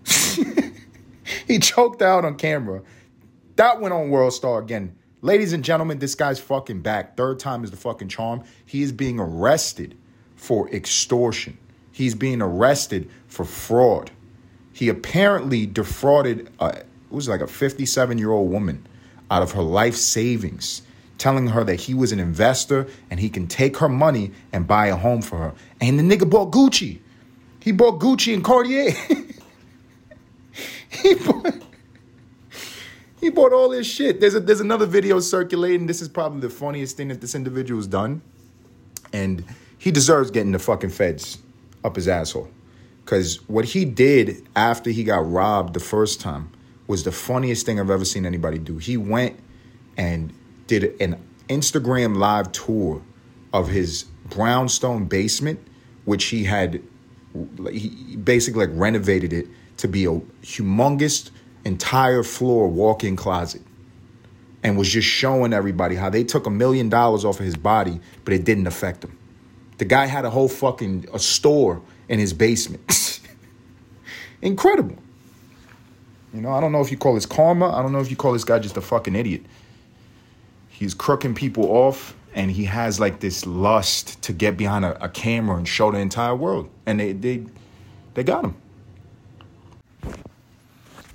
he 1.47 1.59
choked 1.59 2.01
out 2.01 2.25
on 2.25 2.35
camera. 2.35 2.81
That 3.55 3.79
went 3.79 3.93
on 3.93 4.09
World 4.09 4.33
Star 4.33 4.59
again 4.59 4.95
Ladies 5.23 5.53
and 5.53 5.63
gentlemen, 5.63 5.99
this 5.99 6.15
guy's 6.15 6.39
fucking 6.39 6.81
back. 6.81 7.15
Third 7.15 7.39
time 7.39 7.63
is 7.63 7.69
the 7.69 7.77
fucking 7.77 8.07
charm. 8.07 8.43
He 8.65 8.81
is 8.81 8.91
being 8.91 9.19
arrested 9.19 9.95
for 10.35 10.67
extortion. 10.71 11.59
He's 11.91 12.15
being 12.15 12.41
arrested 12.41 13.07
for 13.27 13.45
fraud. 13.45 14.09
He 14.73 14.89
apparently 14.89 15.67
defrauded, 15.67 16.49
a, 16.59 16.77
it 16.77 16.87
was 17.11 17.29
like 17.29 17.41
a 17.41 17.47
57 17.47 18.17
year 18.17 18.31
old 18.31 18.49
woman 18.49 18.87
out 19.29 19.43
of 19.43 19.51
her 19.51 19.61
life 19.61 19.95
savings, 19.95 20.81
telling 21.19 21.47
her 21.47 21.63
that 21.65 21.75
he 21.75 21.93
was 21.93 22.11
an 22.11 22.19
investor 22.19 22.87
and 23.11 23.19
he 23.19 23.29
can 23.29 23.45
take 23.45 23.77
her 23.77 23.89
money 23.89 24.31
and 24.51 24.65
buy 24.65 24.87
a 24.87 24.95
home 24.95 25.21
for 25.21 25.37
her. 25.37 25.53
And 25.79 25.99
the 25.99 26.03
nigga 26.03 26.27
bought 26.27 26.51
Gucci. 26.51 26.99
He 27.59 27.71
bought 27.71 27.99
Gucci 27.99 28.33
and 28.33 28.43
Cartier. 28.43 28.89
he 30.89 31.13
bought. 31.13 31.61
He 33.21 33.29
bought 33.29 33.53
all 33.53 33.69
this 33.69 33.87
shit. 33.87 34.19
There's 34.19 34.33
a, 34.33 34.39
there's 34.39 34.61
another 34.61 34.87
video 34.87 35.19
circulating. 35.19 35.85
This 35.85 36.01
is 36.01 36.09
probably 36.09 36.41
the 36.41 36.49
funniest 36.49 36.97
thing 36.97 37.09
that 37.09 37.21
this 37.21 37.35
individual's 37.35 37.85
done, 37.85 38.23
and 39.13 39.45
he 39.77 39.91
deserves 39.91 40.31
getting 40.31 40.51
the 40.51 40.59
fucking 40.59 40.89
feds 40.89 41.37
up 41.83 41.95
his 41.95 42.07
asshole. 42.07 42.49
Because 43.05 43.47
what 43.47 43.65
he 43.65 43.85
did 43.85 44.47
after 44.55 44.89
he 44.89 45.03
got 45.03 45.29
robbed 45.31 45.75
the 45.75 45.79
first 45.79 46.19
time 46.19 46.51
was 46.87 47.03
the 47.03 47.11
funniest 47.11 47.65
thing 47.65 47.79
I've 47.79 47.91
ever 47.91 48.05
seen 48.05 48.25
anybody 48.25 48.57
do. 48.57 48.77
He 48.77 48.97
went 48.97 49.39
and 49.97 50.33
did 50.65 50.99
an 50.99 51.23
Instagram 51.47 52.17
live 52.17 52.51
tour 52.51 53.03
of 53.53 53.69
his 53.69 54.05
brownstone 54.29 55.05
basement, 55.05 55.59
which 56.05 56.25
he 56.25 56.43
had 56.45 56.81
he 57.71 58.17
basically 58.17 58.65
like 58.65 58.75
renovated 58.77 59.31
it 59.31 59.47
to 59.77 59.87
be 59.87 60.05
a 60.05 60.19
humongous 60.43 61.29
entire 61.65 62.23
floor 62.23 62.67
walk-in 62.67 63.15
closet 63.15 63.61
and 64.63 64.77
was 64.77 64.89
just 64.89 65.07
showing 65.07 65.53
everybody 65.53 65.95
how 65.95 66.09
they 66.09 66.23
took 66.23 66.45
a 66.45 66.49
million 66.49 66.89
dollars 66.89 67.25
off 67.25 67.39
of 67.39 67.45
his 67.45 67.55
body, 67.55 67.99
but 68.25 68.33
it 68.33 68.43
didn't 68.43 68.67
affect 68.67 69.03
him. 69.03 69.17
The 69.77 69.85
guy 69.85 70.05
had 70.05 70.25
a 70.25 70.29
whole 70.29 70.47
fucking 70.47 71.07
a 71.13 71.19
store 71.19 71.81
in 72.07 72.19
his 72.19 72.33
basement. 72.33 73.19
Incredible. 74.41 74.97
You 76.33 76.41
know, 76.41 76.51
I 76.51 76.61
don't 76.61 76.71
know 76.71 76.81
if 76.81 76.91
you 76.91 76.97
call 76.97 77.15
this 77.15 77.25
karma. 77.25 77.69
I 77.71 77.81
don't 77.81 77.91
know 77.91 77.99
if 77.99 78.09
you 78.09 78.15
call 78.15 78.33
this 78.33 78.43
guy 78.43 78.59
just 78.59 78.77
a 78.77 78.81
fucking 78.81 79.15
idiot. 79.15 79.43
He's 80.69 80.93
crooking 80.93 81.35
people 81.35 81.65
off 81.65 82.15
and 82.33 82.49
he 82.49 82.65
has 82.65 82.99
like 82.99 83.19
this 83.19 83.45
lust 83.45 84.21
to 84.23 84.33
get 84.33 84.55
behind 84.57 84.85
a, 84.85 85.03
a 85.03 85.09
camera 85.09 85.57
and 85.57 85.67
show 85.67 85.91
the 85.91 85.97
entire 85.97 86.35
world. 86.35 86.69
And 86.85 86.99
they 86.99 87.13
they 87.13 87.45
they 88.13 88.23
got 88.23 88.45
him. 88.45 88.60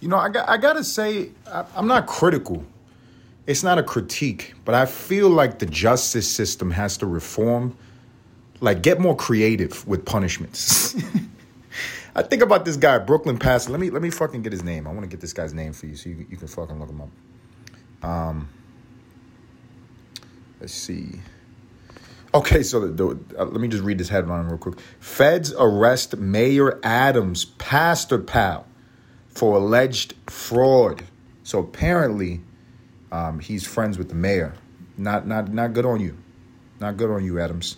You 0.01 0.09
know, 0.09 0.19
I 0.19 0.29
got 0.29 0.49
I 0.49 0.57
gotta 0.57 0.85
say, 0.85 1.31
I, 1.47 1.65
I'm 1.75 1.87
not 1.87 2.07
critical. 2.07 2.65
It's 3.47 3.63
not 3.63 3.79
a 3.79 3.83
critique, 3.83 4.55
but 4.65 4.75
I 4.75 4.87
feel 4.87 5.29
like 5.29 5.61
the 5.61 5.67
justice 5.67 6.29
system 6.29 6.71
has 6.73 6.97
to 6.99 7.07
reform, 7.07 7.77
like 8.61 8.83
get 8.83 9.01
more 9.01 9.17
creative 9.17 9.87
with 9.87 10.05
punishments. 10.05 10.97
I 12.17 12.23
think 12.23 12.43
about 12.43 12.65
this 12.65 12.77
guy, 12.77 12.99
Brooklyn 12.99 13.39
Passer. 13.39 13.71
Let 13.71 13.81
me 13.81 13.91
let 13.91 14.03
me 14.03 14.11
fucking 14.11 14.43
get 14.43 14.53
his 14.53 14.65
name. 14.65 14.87
I 14.87 14.91
want 14.91 15.03
to 15.03 15.07
get 15.07 15.21
this 15.21 15.33
guy's 15.33 15.55
name 15.55 15.73
for 15.73 15.87
you 15.87 15.97
so 15.97 16.09
you, 16.09 16.27
you 16.29 16.37
can 16.37 16.49
fucking 16.49 16.79
look 16.79 16.91
him 16.91 17.01
up. 17.03 17.11
Um, 18.09 18.49
let's 20.61 20.75
see. 20.75 21.21
Okay, 22.35 22.63
so 22.63 22.81
the, 22.81 22.89
the, 22.89 23.41
uh, 23.41 23.45
let 23.45 23.61
me 23.61 23.69
just 23.69 23.83
read 23.83 23.99
this 23.99 24.09
headline 24.09 24.47
real 24.47 24.59
quick. 24.59 24.79
Feds 25.01 25.55
arrest 25.59 26.17
Mayor 26.17 26.79
Adams' 26.83 27.47
pastor 27.47 28.19
pal 28.19 28.67
for 29.37 29.57
alleged 29.57 30.15
fraud. 30.27 31.03
So 31.45 31.59
apparently, 31.61 32.41
um, 33.13 33.39
he's 33.39 33.67
friends 33.67 33.99
with 33.99 34.09
the 34.09 34.15
mayor. 34.15 34.55
Not 34.97 35.27
not 35.27 35.53
not 35.53 35.73
good 35.75 35.87
on 35.87 36.01
you. 36.01 36.17
Not 36.81 36.97
good 36.97 37.11
on 37.11 37.25
you, 37.25 37.39
Adams. 37.39 37.77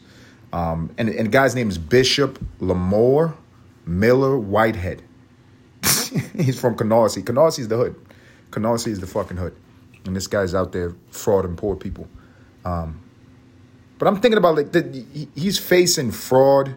Um, 0.52 0.94
and 0.98 1.08
and 1.08 1.26
the 1.26 1.30
guy's 1.30 1.54
name 1.54 1.68
is 1.68 1.78
Bishop 1.78 2.38
Lamor 2.60 3.34
Miller 3.84 4.38
Whitehead. 4.38 5.02
he's 6.36 6.58
from 6.60 6.76
Canarsie. 6.76 7.22
Canarsie 7.22 7.68
the 7.68 7.76
hood. 7.76 7.96
Canarsie 8.50 8.88
is 8.88 9.00
the 9.00 9.06
fucking 9.06 9.36
hood. 9.36 9.54
And 10.04 10.16
this 10.16 10.26
guy's 10.26 10.54
out 10.54 10.72
there 10.72 10.90
frauding 11.10 11.56
poor 11.56 11.76
people. 11.76 12.08
Um, 12.64 13.02
but 13.98 14.08
I'm 14.08 14.20
thinking 14.20 14.38
about 14.38 14.56
like 14.56 14.72
the, 14.72 15.28
he's 15.34 15.58
facing 15.58 16.12
fraud 16.12 16.76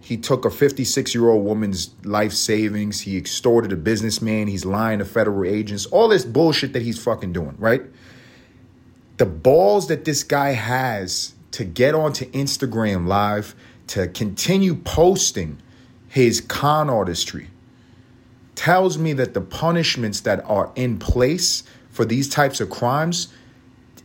he 0.00 0.16
took 0.16 0.44
a 0.44 0.50
56 0.50 1.14
year 1.14 1.28
old 1.28 1.44
woman's 1.44 1.90
life 2.04 2.32
savings. 2.32 3.00
He 3.00 3.16
extorted 3.16 3.72
a 3.72 3.76
businessman. 3.76 4.46
He's 4.46 4.64
lying 4.64 5.00
to 5.00 5.04
federal 5.04 5.48
agents. 5.48 5.86
All 5.86 6.08
this 6.08 6.24
bullshit 6.24 6.72
that 6.72 6.82
he's 6.82 7.02
fucking 7.02 7.32
doing, 7.32 7.56
right? 7.58 7.82
The 9.16 9.26
balls 9.26 9.88
that 9.88 10.04
this 10.04 10.22
guy 10.22 10.50
has 10.50 11.34
to 11.52 11.64
get 11.64 11.94
onto 11.94 12.30
Instagram 12.30 13.06
live, 13.06 13.54
to 13.88 14.06
continue 14.06 14.74
posting 14.74 15.60
his 16.08 16.40
con 16.40 16.88
artistry, 16.88 17.48
tells 18.54 18.98
me 18.98 19.12
that 19.14 19.34
the 19.34 19.40
punishments 19.40 20.20
that 20.20 20.44
are 20.44 20.70
in 20.76 20.98
place 20.98 21.64
for 21.90 22.04
these 22.04 22.28
types 22.28 22.60
of 22.60 22.70
crimes, 22.70 23.28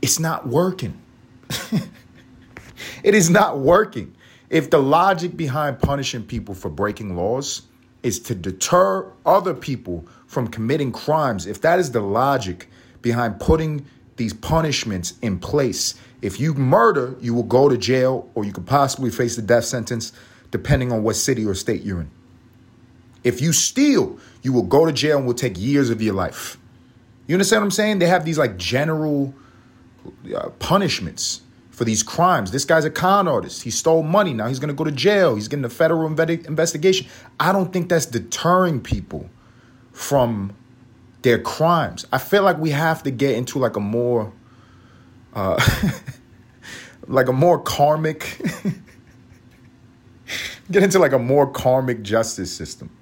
it's 0.01 0.19
not 0.19 0.47
working. 0.47 0.99
it 3.03 3.13
is 3.13 3.29
not 3.29 3.60
working. 3.60 4.15
If 4.49 4.69
the 4.69 4.79
logic 4.79 5.36
behind 5.36 5.79
punishing 5.79 6.23
people 6.23 6.53
for 6.56 6.69
breaking 6.69 7.15
laws 7.15 7.63
is 8.03 8.19
to 8.19 8.36
deter 8.36 9.12
other 9.25 9.53
people 9.53 10.06
from 10.27 10.47
committing 10.47 10.91
crimes, 10.91 11.47
if 11.47 11.62
that 11.62 11.79
is 11.79 11.91
the 11.91 12.01
logic 12.01 12.69
behind 13.01 13.39
putting 13.39 13.86
these 14.17 14.34
punishments 14.34 15.13
in 15.21 15.39
place, 15.39 15.95
if 16.21 16.39
you 16.39 16.53
murder, 16.53 17.15
you 17.19 17.34
will 17.34 17.43
go 17.43 17.67
to 17.67 17.77
jail 17.77 18.29
or 18.36 18.45
you 18.45 18.51
could 18.51 18.65
possibly 18.65 19.10
face 19.10 19.36
the 19.36 19.41
death 19.41 19.65
sentence, 19.65 20.13
depending 20.51 20.91
on 20.91 21.03
what 21.03 21.15
city 21.15 21.45
or 21.45 21.56
state 21.56 21.82
you're 21.82 22.01
in. 22.01 22.12
If 23.23 23.41
you 23.41 23.53
steal, 23.53 24.19
you 24.41 24.53
will 24.53 24.63
go 24.63 24.86
to 24.86 24.91
jail 24.91 25.17
and 25.17 25.25
will 25.25 25.34
take 25.34 25.58
years 25.58 25.89
of 25.89 26.01
your 26.01 26.13
life. 26.13 26.58
You 27.27 27.36
understand 27.36 27.62
what 27.62 27.67
I'm 27.67 27.71
saying? 27.71 27.99
They 27.99 28.08
have 28.08 28.25
these 28.25 28.38
like 28.38 28.58
general 28.58 29.34
uh, 30.36 30.49
punishments 30.60 31.41
for 31.73 31.86
these 31.86 32.03
crimes. 32.03 32.51
This 32.51 32.65
guy's 32.65 32.86
a 32.86 32.91
con 32.91 33.27
artist. 33.27 33.63
He 33.63 33.71
stole 33.71 34.03
money. 34.03 34.31
Now 34.31 34.47
he's 34.47 34.59
going 34.59 34.69
to 34.69 34.75
go 34.75 34.83
to 34.83 34.91
jail. 34.91 35.36
He's 35.36 35.47
getting 35.47 35.65
a 35.65 35.69
federal 35.69 36.05
investigation. 36.05 37.07
I 37.39 37.51
don't 37.51 37.73
think 37.73 37.89
that's 37.89 38.05
deterring 38.05 38.79
people 38.79 39.27
from 39.91 40.55
their 41.23 41.39
crimes. 41.39 42.05
I 42.13 42.19
feel 42.19 42.43
like 42.43 42.59
we 42.59 42.69
have 42.69 43.01
to 43.03 43.12
get 43.12 43.36
into 43.36 43.57
like 43.57 43.75
a 43.75 43.79
more, 43.79 44.31
uh, 45.33 45.59
like 47.07 47.27
a 47.27 47.33
more 47.33 47.59
karmic, 47.59 48.39
get 50.71 50.83
into 50.83 50.99
like 50.99 51.13
a 51.13 51.19
more 51.19 51.51
karmic 51.51 52.03
justice 52.03 52.53
system. 52.53 52.95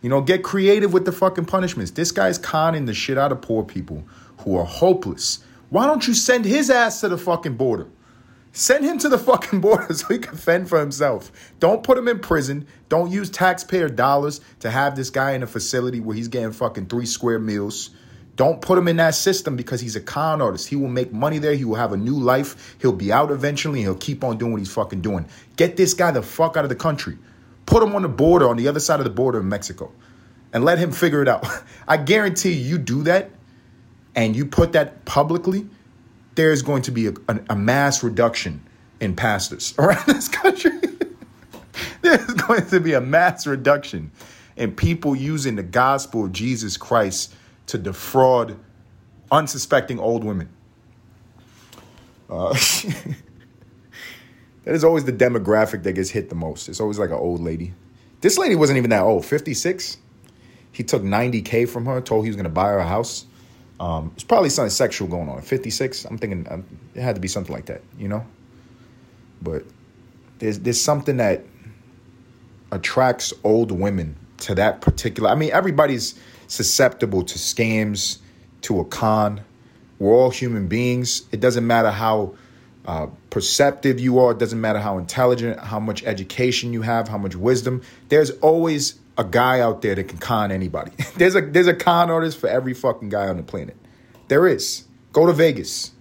You 0.00 0.10
know, 0.10 0.20
get 0.20 0.44
creative 0.44 0.92
with 0.92 1.06
the 1.06 1.12
fucking 1.12 1.46
punishments. 1.46 1.90
This 1.90 2.12
guy's 2.12 2.38
conning 2.38 2.86
the 2.86 2.94
shit 2.94 3.18
out 3.18 3.32
of 3.32 3.42
poor 3.42 3.64
people 3.64 4.04
who 4.38 4.56
are 4.56 4.64
hopeless. 4.64 5.40
Why 5.70 5.86
don't 5.86 6.06
you 6.06 6.14
send 6.14 6.44
his 6.44 6.70
ass 6.70 7.00
to 7.00 7.08
the 7.08 7.18
fucking 7.18 7.56
border? 7.56 7.88
Send 8.56 8.86
him 8.86 8.96
to 9.00 9.10
the 9.10 9.18
fucking 9.18 9.60
border 9.60 9.92
so 9.94 10.06
he 10.08 10.18
can 10.18 10.34
fend 10.34 10.70
for 10.70 10.80
himself. 10.80 11.30
Don't 11.60 11.82
put 11.82 11.98
him 11.98 12.08
in 12.08 12.20
prison. 12.20 12.66
Don't 12.88 13.12
use 13.12 13.28
taxpayer 13.28 13.90
dollars 13.90 14.40
to 14.60 14.70
have 14.70 14.96
this 14.96 15.10
guy 15.10 15.32
in 15.32 15.42
a 15.42 15.46
facility 15.46 16.00
where 16.00 16.16
he's 16.16 16.28
getting 16.28 16.52
fucking 16.52 16.86
three 16.86 17.04
square 17.04 17.38
meals. 17.38 17.90
Don't 18.34 18.62
put 18.62 18.78
him 18.78 18.88
in 18.88 18.96
that 18.96 19.14
system 19.14 19.56
because 19.56 19.82
he's 19.82 19.94
a 19.94 20.00
con 20.00 20.40
artist. 20.40 20.68
He 20.68 20.76
will 20.76 20.88
make 20.88 21.12
money 21.12 21.36
there. 21.36 21.54
He 21.54 21.66
will 21.66 21.74
have 21.74 21.92
a 21.92 21.98
new 21.98 22.18
life. 22.18 22.78
He'll 22.80 22.94
be 22.94 23.12
out 23.12 23.30
eventually 23.30 23.80
and 23.80 23.88
he'll 23.88 23.94
keep 23.94 24.24
on 24.24 24.38
doing 24.38 24.52
what 24.52 24.62
he's 24.62 24.72
fucking 24.72 25.02
doing. 25.02 25.26
Get 25.56 25.76
this 25.76 25.92
guy 25.92 26.10
the 26.10 26.22
fuck 26.22 26.56
out 26.56 26.64
of 26.64 26.70
the 26.70 26.76
country. 26.76 27.18
Put 27.66 27.82
him 27.82 27.94
on 27.94 28.00
the 28.00 28.08
border, 28.08 28.48
on 28.48 28.56
the 28.56 28.68
other 28.68 28.80
side 28.80 29.00
of 29.00 29.04
the 29.04 29.10
border 29.10 29.38
in 29.40 29.50
Mexico, 29.50 29.92
and 30.54 30.64
let 30.64 30.78
him 30.78 30.92
figure 30.92 31.20
it 31.20 31.28
out. 31.28 31.46
I 31.86 31.98
guarantee 31.98 32.54
you, 32.54 32.70
you 32.70 32.78
do 32.78 33.02
that 33.02 33.28
and 34.14 34.34
you 34.34 34.46
put 34.46 34.72
that 34.72 35.04
publicly 35.04 35.68
there 36.36 36.52
is 36.52 36.62
going 36.62 36.82
to 36.82 36.92
be 36.92 37.08
a, 37.08 37.12
a, 37.28 37.40
a 37.50 37.56
mass 37.56 38.02
reduction 38.02 38.62
in 39.00 39.16
pastors 39.16 39.74
around 39.78 40.06
this 40.06 40.28
country. 40.28 40.70
There's 42.02 42.34
going 42.34 42.66
to 42.66 42.80
be 42.80 42.92
a 42.92 43.00
mass 43.00 43.46
reduction 43.46 44.12
in 44.56 44.74
people 44.74 45.16
using 45.16 45.56
the 45.56 45.62
gospel 45.62 46.26
of 46.26 46.32
Jesus 46.32 46.76
Christ 46.76 47.34
to 47.66 47.78
defraud 47.78 48.58
unsuspecting 49.30 49.98
old 49.98 50.24
women. 50.24 50.48
Uh, 52.30 52.52
that 54.64 54.74
is 54.74 54.84
always 54.84 55.04
the 55.04 55.12
demographic 55.12 55.82
that 55.82 55.94
gets 55.94 56.10
hit 56.10 56.28
the 56.28 56.34
most. 56.34 56.68
It's 56.68 56.80
always 56.80 56.98
like 56.98 57.10
an 57.10 57.16
old 57.16 57.40
lady. 57.40 57.72
This 58.20 58.38
lady 58.38 58.54
wasn't 58.54 58.78
even 58.78 58.90
that 58.90 59.02
old, 59.02 59.26
56. 59.26 59.98
He 60.72 60.82
took 60.82 61.02
90K 61.02 61.68
from 61.68 61.86
her, 61.86 62.00
told 62.00 62.24
he 62.24 62.30
was 62.30 62.36
going 62.36 62.44
to 62.44 62.50
buy 62.50 62.68
her 62.68 62.78
a 62.78 62.86
house. 62.86 63.26
Um, 63.78 64.12
it's 64.14 64.24
probably 64.24 64.48
something 64.48 64.70
sexual 64.70 65.08
going 65.08 65.28
on. 65.28 65.42
56, 65.42 66.04
I'm 66.06 66.18
thinking 66.18 66.46
um, 66.50 66.64
it 66.94 67.02
had 67.02 67.14
to 67.14 67.20
be 67.20 67.28
something 67.28 67.54
like 67.54 67.66
that, 67.66 67.82
you 67.98 68.08
know? 68.08 68.24
But 69.42 69.64
there's, 70.38 70.60
there's 70.60 70.80
something 70.80 71.18
that 71.18 71.44
attracts 72.72 73.32
old 73.44 73.70
women 73.70 74.16
to 74.38 74.54
that 74.54 74.80
particular. 74.80 75.30
I 75.30 75.34
mean, 75.34 75.50
everybody's 75.52 76.18
susceptible 76.48 77.22
to 77.24 77.38
scams, 77.38 78.18
to 78.62 78.80
a 78.80 78.84
con. 78.84 79.42
We're 79.98 80.14
all 80.14 80.30
human 80.30 80.68
beings. 80.68 81.22
It 81.32 81.40
doesn't 81.40 81.66
matter 81.66 81.90
how 81.90 82.34
uh, 82.86 83.08
perceptive 83.30 83.98
you 83.98 84.18
are, 84.20 84.32
it 84.32 84.38
doesn't 84.38 84.60
matter 84.60 84.78
how 84.78 84.98
intelligent, 84.98 85.58
how 85.58 85.80
much 85.80 86.04
education 86.04 86.72
you 86.72 86.82
have, 86.82 87.08
how 87.08 87.18
much 87.18 87.34
wisdom. 87.34 87.82
There's 88.08 88.30
always 88.30 88.98
a 89.18 89.24
guy 89.24 89.60
out 89.60 89.82
there 89.82 89.94
that 89.94 90.08
can 90.08 90.18
con 90.18 90.52
anybody. 90.52 90.92
there's 91.16 91.34
a 91.34 91.40
there's 91.40 91.66
a 91.66 91.74
con 91.74 92.10
artist 92.10 92.38
for 92.38 92.48
every 92.48 92.74
fucking 92.74 93.08
guy 93.08 93.28
on 93.28 93.36
the 93.36 93.42
planet. 93.42 93.76
There 94.28 94.46
is. 94.46 94.84
Go 95.12 95.26
to 95.26 95.32
Vegas. 95.32 95.92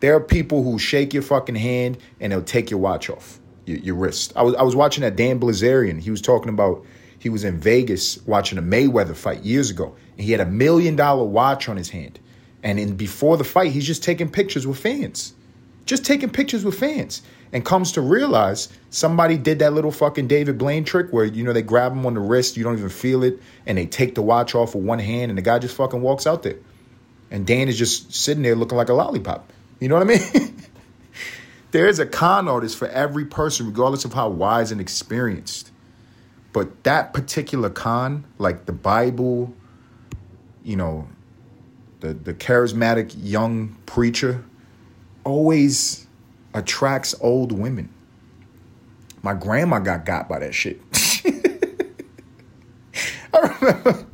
There 0.00 0.14
are 0.14 0.20
people 0.20 0.62
who 0.62 0.78
shake 0.78 1.14
your 1.14 1.22
fucking 1.22 1.54
hand 1.54 1.98
and 2.20 2.32
they'll 2.32 2.42
take 2.42 2.70
your 2.70 2.80
watch 2.80 3.08
off 3.08 3.40
your, 3.66 3.78
your 3.78 3.94
wrist. 3.94 4.32
I 4.36 4.42
was 4.42 4.54
I 4.54 4.62
was 4.62 4.76
watching 4.76 5.02
that 5.02 5.16
Dan 5.16 5.40
Bilzerian. 5.40 6.00
He 6.00 6.10
was 6.10 6.20
talking 6.20 6.48
about 6.48 6.84
he 7.18 7.28
was 7.28 7.44
in 7.44 7.58
Vegas 7.58 8.18
watching 8.26 8.58
a 8.58 8.62
Mayweather 8.62 9.16
fight 9.16 9.42
years 9.44 9.70
ago, 9.70 9.96
and 10.16 10.24
he 10.24 10.32
had 10.32 10.40
a 10.40 10.46
million 10.46 10.96
dollar 10.96 11.24
watch 11.24 11.68
on 11.68 11.76
his 11.76 11.90
hand. 11.90 12.18
And 12.62 12.78
in 12.78 12.96
before 12.96 13.36
the 13.36 13.44
fight, 13.44 13.72
he's 13.72 13.86
just 13.86 14.02
taking 14.02 14.30
pictures 14.30 14.66
with 14.66 14.78
fans, 14.78 15.34
just 15.84 16.04
taking 16.04 16.30
pictures 16.30 16.64
with 16.64 16.78
fans, 16.78 17.22
and 17.54 17.64
comes 17.64 17.92
to 17.92 18.00
realize 18.00 18.68
somebody 18.90 19.38
did 19.38 19.60
that 19.60 19.72
little 19.72 19.92
fucking 19.92 20.26
David 20.26 20.58
Blaine 20.58 20.84
trick 20.84 21.12
where 21.12 21.24
you 21.24 21.44
know 21.44 21.52
they 21.52 21.62
grab 21.62 21.92
him 21.92 22.04
on 22.04 22.14
the 22.14 22.20
wrist, 22.20 22.56
you 22.56 22.64
don't 22.64 22.76
even 22.76 22.90
feel 22.90 23.22
it, 23.22 23.40
and 23.64 23.78
they 23.78 23.86
take 23.86 24.16
the 24.16 24.22
watch 24.22 24.56
off 24.56 24.74
with 24.74 24.84
one 24.84 24.98
hand, 24.98 25.30
and 25.30 25.38
the 25.38 25.42
guy 25.42 25.60
just 25.60 25.76
fucking 25.76 26.02
walks 26.02 26.26
out 26.26 26.42
there, 26.42 26.56
and 27.30 27.46
Dan 27.46 27.68
is 27.68 27.78
just 27.78 28.12
sitting 28.12 28.42
there 28.42 28.56
looking 28.56 28.76
like 28.76 28.88
a 28.88 28.92
lollipop. 28.92 29.52
You 29.78 29.88
know 29.88 29.94
what 29.94 30.02
I 30.02 30.18
mean? 30.18 30.56
there 31.70 31.86
is 31.86 32.00
a 32.00 32.06
con 32.06 32.48
artist 32.48 32.76
for 32.76 32.88
every 32.88 33.24
person, 33.24 33.66
regardless 33.66 34.04
of 34.04 34.12
how 34.12 34.28
wise 34.28 34.72
and 34.72 34.80
experienced. 34.80 35.70
But 36.52 36.82
that 36.82 37.12
particular 37.14 37.70
con, 37.70 38.24
like 38.38 38.66
the 38.66 38.72
Bible, 38.72 39.54
you 40.64 40.74
know, 40.74 41.08
the 42.00 42.14
the 42.14 42.34
charismatic 42.34 43.14
young 43.16 43.76
preacher, 43.86 44.44
always 45.22 46.03
attracts 46.54 47.14
old 47.20 47.52
women. 47.52 47.92
My 49.22 49.34
grandma 49.34 49.78
got 49.78 50.06
got 50.06 50.28
by 50.28 50.38
that 50.38 50.54
shit. 50.54 50.80
I 53.34 53.56
remember 53.60 54.06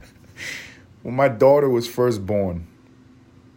when 1.03 1.15
my 1.15 1.29
daughter 1.29 1.69
was 1.69 1.87
first 1.87 2.27
born, 2.27 2.67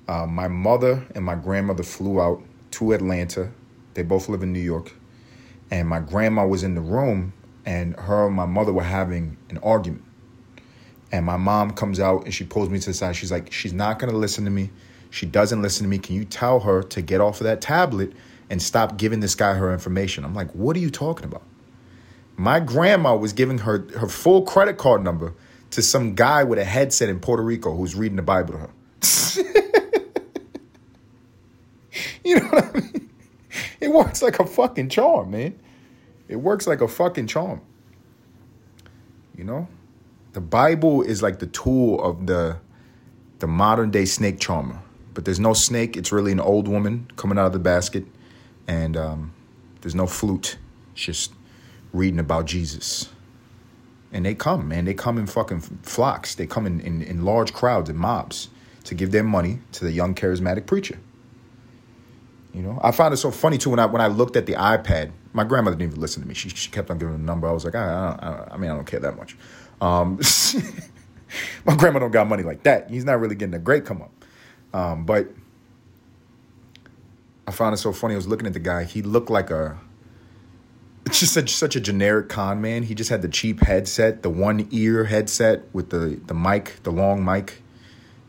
uh, 0.08 0.26
my 0.26 0.48
mother 0.48 1.06
and 1.16 1.24
my 1.24 1.36
grandmother 1.36 1.84
flew 1.84 2.22
out 2.22 2.44
to 2.72 2.92
Atlanta 2.92 3.52
they 3.94 4.04
both 4.04 4.30
live 4.30 4.44
in 4.44 4.54
New 4.54 4.60
York. 4.60 4.94
And 5.72 5.88
my 5.88 6.00
grandma 6.00 6.46
was 6.46 6.64
in 6.64 6.76
the 6.76 6.82
room, 6.82 7.34
and 7.66 7.96
her 8.00 8.28
and 8.28 8.36
my 8.36 8.46
mother 8.46 8.74
were 8.74 8.84
having 8.84 9.38
an 9.50 9.58
argument. 9.60 10.04
And 11.12 11.26
my 11.26 11.38
mom 11.38 11.72
comes 11.72 12.00
out 12.00 12.26
and 12.26 12.34
she 12.34 12.44
pulls 12.44 12.70
me 12.70 12.80
to 12.80 12.88
the 12.88 12.94
side. 12.94 13.16
She's 13.16 13.32
like, 13.32 13.52
She's 13.52 13.74
not 13.74 14.00
going 14.00 14.12
to 14.12 14.18
listen 14.18 14.46
to 14.46 14.52
me. 14.52 14.72
She 15.12 15.28
doesn't 15.28 15.62
listen 15.62 15.84
to 15.84 15.90
me. 15.90 16.00
Can 16.00 16.16
you 16.16 16.26
tell 16.26 16.62
her 16.62 16.82
to 16.82 17.02
get 17.02 17.22
off 17.22 17.40
of 17.40 17.46
that 17.46 17.62
tablet 17.62 18.14
and 18.54 18.62
stop 18.62 18.98
giving 18.98 19.20
this 19.20 19.34
guy 19.34 19.56
her 19.56 19.74
information? 19.74 20.24
I'm 20.24 20.36
like, 20.36 20.52
What 20.52 20.76
are 20.76 20.80
you 20.80 20.92
talking 20.92 21.26
about? 21.26 21.42
My 22.38 22.60
grandma 22.60 23.16
was 23.16 23.34
giving 23.34 23.58
her 23.60 23.88
her 23.98 24.08
full 24.08 24.44
credit 24.44 24.78
card 24.78 25.04
number 25.04 25.34
to 25.72 25.82
some 25.82 26.14
guy 26.14 26.44
with 26.44 26.60
a 26.60 26.64
headset 26.64 27.10
in 27.10 27.20
Puerto 27.20 27.42
Rico 27.42 27.76
who's 27.76 27.96
reading 27.96 28.16
the 28.16 28.22
Bible 28.22 28.54
to 28.54 28.60
her. 28.60 28.70
you 32.24 32.40
know 32.40 32.46
what 32.48 32.64
I 32.64 32.72
mean? 32.80 33.10
It 33.80 33.92
works 33.92 34.22
like 34.22 34.40
a 34.40 34.46
fucking 34.46 34.90
charm, 34.90 35.32
man. 35.32 35.60
It 36.28 36.36
works 36.36 36.68
like 36.68 36.82
a 36.82 36.88
fucking 36.88 37.26
charm. 37.26 37.60
You 39.36 39.46
know? 39.46 39.68
The 40.34 40.42
Bible 40.42 41.02
is 41.02 41.24
like 41.24 41.40
the 41.40 41.48
tool 41.48 42.00
of 42.04 42.28
the 42.28 42.58
the 43.40 43.48
modern 43.48 43.90
day 43.90 44.06
snake 44.06 44.40
charmer. 44.40 44.80
But 45.14 45.26
there's 45.26 45.40
no 45.40 45.54
snake, 45.54 45.98
it's 45.98 46.12
really 46.12 46.32
an 46.32 46.40
old 46.40 46.68
woman 46.68 47.10
coming 47.16 47.38
out 47.38 47.48
of 47.48 47.54
the 47.54 47.60
basket. 47.60 48.06
And 48.68 48.96
um, 48.98 49.34
there's 49.82 49.96
no 49.96 50.08
flute. 50.08 50.58
It's 50.94 51.02
just 51.02 51.34
reading 51.92 52.20
about 52.20 52.46
Jesus. 52.46 53.10
And 54.12 54.26
they 54.26 54.36
come, 54.36 54.68
man. 54.68 54.86
They 54.86 54.94
come 54.94 55.18
in 55.18 55.28
fucking 55.28 55.62
flocks. 55.82 56.36
They 56.36 56.46
come 56.46 56.66
in, 56.66 56.80
in, 56.82 57.02
in 57.02 57.26
large 57.26 57.54
crowds 57.54 57.90
and 57.90 57.98
mobs 57.98 58.50
to 58.86 58.96
give 58.96 59.12
their 59.12 59.24
money 59.24 59.60
to 59.74 59.86
the 59.86 59.92
young 59.92 60.14
charismatic 60.14 60.66
preacher. 60.66 61.00
You 62.54 62.62
know, 62.62 62.80
I 62.84 62.92
found 62.92 63.14
it 63.14 63.18
so 63.18 63.32
funny 63.32 63.58
too 63.58 63.72
when 63.72 63.80
I 63.80 63.88
when 63.88 64.02
I 64.02 64.08
looked 64.08 64.36
at 64.36 64.46
the 64.46 64.54
iPad. 64.54 65.12
My 65.34 65.44
grandmother 65.44 65.76
didn't 65.76 65.94
even 65.94 66.02
listen 66.02 66.22
to 66.22 66.28
me. 66.28 66.36
She, 66.36 66.50
she 66.50 66.70
kept 66.70 66.92
on 66.92 67.00
giving 67.00 67.16
a 67.16 67.18
number. 67.18 67.48
I 67.48 67.52
was 67.52 67.66
like, 67.66 67.74
I, 67.74 67.80
I, 67.80 68.54
I 68.54 68.58
mean, 68.58 68.70
I 68.70 68.76
don't 68.76 68.86
care 68.86 69.00
that 69.00 69.18
much. 69.18 69.36
Um, 69.82 70.20
my 71.66 71.76
grandma 71.76 72.00
don't 72.00 72.12
got 72.12 72.28
money 72.28 72.44
like 72.44 72.62
that. 72.64 72.92
He's 72.92 73.04
not 73.04 73.20
really 73.20 73.34
getting 73.34 73.56
a 73.56 73.60
great 73.60 73.86
come 73.86 74.04
up. 74.04 74.12
Um, 74.74 75.06
but 75.06 75.28
I 77.48 77.52
found 77.52 77.74
it 77.74 77.78
so 77.78 77.92
funny. 77.92 78.14
I 78.14 78.18
was 78.18 78.28
looking 78.28 78.48
at 78.48 78.54
the 78.54 78.60
guy. 78.60 78.84
He 78.84 79.02
looked 79.02 79.30
like 79.30 79.50
a 79.50 79.78
just 81.12 81.34
such 81.34 81.54
such 81.54 81.76
a 81.76 81.80
generic 81.80 82.30
con 82.30 82.62
man. 82.62 82.84
He 82.84 82.96
just 82.96 83.10
had 83.10 83.22
the 83.22 83.28
cheap 83.28 83.62
headset, 83.62 84.24
the 84.24 84.30
one 84.30 84.68
ear 84.72 85.06
headset 85.06 85.64
with 85.74 85.90
the 85.90 86.20
the 86.26 86.34
mic, 86.34 86.82
the 86.84 86.92
long 86.92 87.24
mic, 87.24 87.62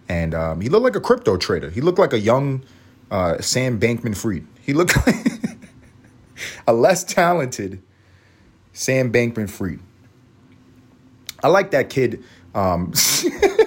and 0.08 0.34
um, 0.34 0.60
he 0.60 0.68
looked 0.68 0.84
like 0.84 0.96
a 0.96 1.00
crypto 1.00 1.36
trader. 1.36 1.70
He 1.70 1.80
looked 1.80 1.98
like 1.98 2.12
a 2.12 2.18
young 2.18 2.64
uh, 3.10 3.40
Sam 3.40 3.78
Bankman 3.78 4.16
Fried. 4.16 4.46
He 4.60 4.72
looked 4.72 4.96
like 5.06 5.16
a 6.66 6.72
less 6.72 7.04
talented 7.04 7.82
Sam 8.72 9.12
Bankman 9.12 9.48
Fried. 9.48 9.80
I 11.42 11.48
like 11.48 11.72
that 11.72 11.90
kid 11.90 12.24
um, 12.54 12.92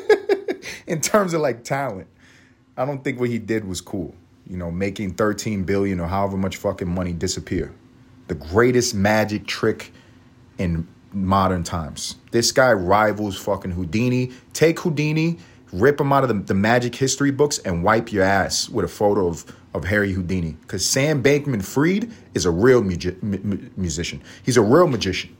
in 0.87 0.99
terms 0.99 1.33
of 1.33 1.41
like 1.41 1.63
talent. 1.63 2.07
I 2.75 2.85
don't 2.85 3.03
think 3.03 3.19
what 3.19 3.29
he 3.29 3.39
did 3.39 3.65
was 3.65 3.81
cool. 3.81 4.15
You 4.49 4.57
know, 4.57 4.71
making 4.71 5.15
13 5.15 5.63
billion 5.63 5.99
or 5.99 6.07
however 6.07 6.37
much 6.37 6.57
fucking 6.57 6.87
money 6.87 7.13
disappear. 7.13 7.73
The 8.27 8.35
greatest 8.35 8.95
magic 8.95 9.45
trick 9.45 9.91
in 10.57 10.87
modern 11.11 11.63
times. 11.63 12.15
This 12.31 12.51
guy 12.51 12.73
rivals 12.73 13.37
fucking 13.37 13.71
Houdini. 13.71 14.31
Take 14.53 14.79
Houdini 14.79 15.37
rip 15.71 15.99
him 15.99 16.13
out 16.13 16.23
of 16.23 16.29
the, 16.29 16.35
the 16.35 16.53
magic 16.53 16.95
history 16.95 17.31
books 17.31 17.57
and 17.59 17.83
wipe 17.83 18.11
your 18.11 18.23
ass 18.23 18.69
with 18.69 18.85
a 18.85 18.87
photo 18.87 19.27
of, 19.27 19.45
of 19.73 19.85
Harry 19.85 20.13
Houdini. 20.13 20.53
Because 20.61 20.85
Sam 20.85 21.21
Bankman 21.21 21.63
Fried 21.63 22.11
is 22.33 22.45
a 22.45 22.51
real 22.51 22.81
mu- 22.81 23.69
musician. 23.75 24.21
He's 24.43 24.57
a 24.57 24.61
real 24.61 24.87
magician. 24.87 25.35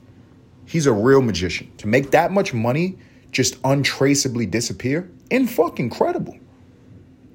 He's 0.66 0.86
a 0.86 0.92
real 0.92 1.22
magician. 1.22 1.70
To 1.78 1.88
make 1.88 2.10
that 2.10 2.30
much 2.30 2.52
money 2.52 2.98
just 3.30 3.56
untraceably 3.64 4.46
disappear, 4.46 5.10
in 5.30 5.46
fucking 5.46 5.90
credible. 5.90 6.38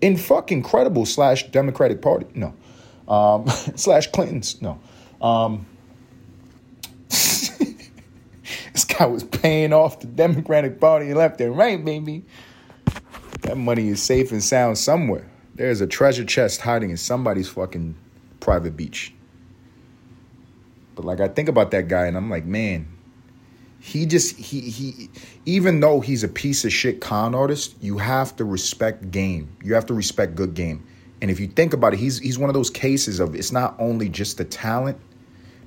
In 0.04 0.18
fucking 0.18 0.64
credible 0.64 1.06
slash 1.06 1.50
Democratic 1.50 2.02
Party. 2.02 2.26
No. 2.36 2.54
Um, 3.08 3.48
slash 3.76 4.08
Clinton's. 4.08 4.62
No. 4.62 4.78
Um, 5.22 5.66
this 7.08 8.86
guy 8.86 9.06
was 9.06 9.24
paying 9.24 9.72
off 9.72 10.02
the 10.02 10.08
Democratic 10.08 10.82
Party 10.82 11.14
left 11.14 11.40
and 11.40 11.58
right, 11.58 11.84
baby. 11.84 12.26
That 13.44 13.56
money 13.56 13.88
is 13.88 14.04
safe 14.04 14.34
and 14.34 14.44
sound 14.44 14.78
somewhere. 14.78 15.30
There's 15.56 15.80
a 15.80 15.88
treasure 15.88 16.26
chest 16.26 16.60
hiding 16.60 16.90
in 16.90 16.98
somebody's 16.98 17.48
fucking 17.48 17.96
private 18.42 18.76
beach. 18.76 19.14
But 20.96 21.06
like 21.06 21.22
I 21.22 21.30
think 21.30 21.48
about 21.48 21.72
that 21.72 21.88
guy 21.88 22.08
and 22.08 22.18
I'm 22.18 22.30
like, 22.30 22.44
man, 22.44 22.90
he 23.86 24.06
just 24.06 24.38
he 24.38 24.62
he 24.62 25.10
even 25.46 25.82
though 25.82 26.00
he's 26.00 26.24
a 26.24 26.30
piece 26.30 26.64
of 26.64 26.72
shit 26.72 27.02
con 27.02 27.36
artist, 27.36 27.76
you 27.82 27.98
have 27.98 28.34
to 28.38 28.46
respect 28.46 29.12
game. 29.12 29.58
You 29.62 29.74
have 29.74 29.88
to 29.88 29.94
respect 29.94 30.36
good 30.36 30.54
game. 30.54 30.88
And 31.22 31.30
if 31.30 31.42
you 31.42 31.48
think 31.48 31.74
about 31.74 31.94
it, 31.94 31.98
he's 32.00 32.18
he's 32.18 32.40
one 32.40 32.50
of 32.50 32.54
those 32.54 32.70
cases 32.70 33.20
of 33.20 33.36
it's 33.36 33.52
not 33.52 33.76
only 33.80 34.08
just 34.08 34.38
the 34.38 34.46
talent, 34.46 34.98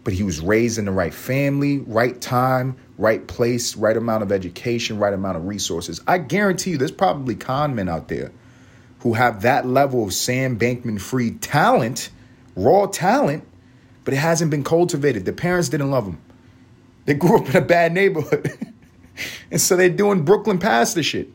but 0.02 0.14
he 0.14 0.22
was 0.22 0.40
raised 0.40 0.78
in 0.78 0.86
the 0.86 0.92
right 0.92 1.12
family, 1.12 1.80
right 1.80 2.18
time, 2.18 2.78
right 2.96 3.26
place, 3.26 3.76
right 3.76 3.98
amount 3.98 4.22
of 4.22 4.32
education, 4.32 4.98
right 4.98 5.12
amount 5.12 5.36
of 5.36 5.46
resources. 5.46 6.00
I 6.06 6.16
guarantee 6.16 6.70
you 6.70 6.78
there's 6.78 6.90
probably 6.90 7.34
con 7.34 7.74
men 7.74 7.90
out 7.90 8.08
there 8.08 8.32
who 9.00 9.12
have 9.12 9.42
that 9.42 9.66
level 9.66 10.02
of 10.02 10.14
Sam 10.14 10.58
Bankman 10.58 10.98
Fried 10.98 11.42
talent, 11.42 12.08
raw 12.56 12.86
talent, 12.86 13.46
but 14.04 14.14
it 14.14 14.18
hasn't 14.18 14.50
been 14.50 14.64
cultivated. 14.64 15.26
The 15.26 15.34
parents 15.34 15.68
didn't 15.68 15.90
love 15.90 16.06
them. 16.06 16.18
They 17.06 17.14
grew 17.14 17.38
up 17.38 17.48
in 17.48 17.56
a 17.56 17.64
bad 17.64 17.92
neighborhood. 17.92 18.52
and 19.50 19.60
so 19.60 19.76
they're 19.76 19.88
doing 19.88 20.24
Brooklyn 20.24 20.58
pastor 20.58 21.02
shit. 21.02 21.30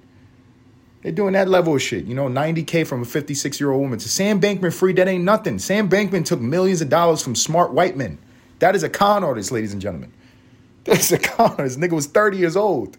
They're 1.02 1.12
doing 1.12 1.34
that 1.34 1.48
level 1.48 1.76
of 1.76 1.82
shit. 1.82 2.06
You 2.06 2.14
know, 2.14 2.28
90K 2.28 2.86
from 2.86 3.02
a 3.02 3.06
56 3.06 3.60
year 3.60 3.72
old 3.72 3.82
woman. 3.82 4.00
To 4.00 4.10
Sam 4.10 4.40
Bankman 4.40 4.74
Fried, 4.74 4.98
that 4.98 5.08
ain't 5.08 5.24
nothing. 5.24 5.58
Sam 5.58 5.90
Bankman 5.90 6.26
took 6.26 6.40
millions 6.40 6.82
of 6.82 6.90
dollars 6.90 7.24
from 7.24 7.36
smart 7.36 7.74
white 7.74 7.98
men. 7.98 8.20
That 8.60 8.76
is 8.76 8.84
a 8.84 8.90
con 8.90 9.24
artist, 9.24 9.52
ladies 9.52 9.74
and 9.74 9.82
gentlemen. 9.82 10.14
That's 10.84 11.12
a 11.12 11.18
con 11.18 11.52
artist. 11.52 11.80
Nigga 11.80 11.94
was 11.94 12.08
30 12.08 12.38
years 12.38 12.56
old. 12.56 12.98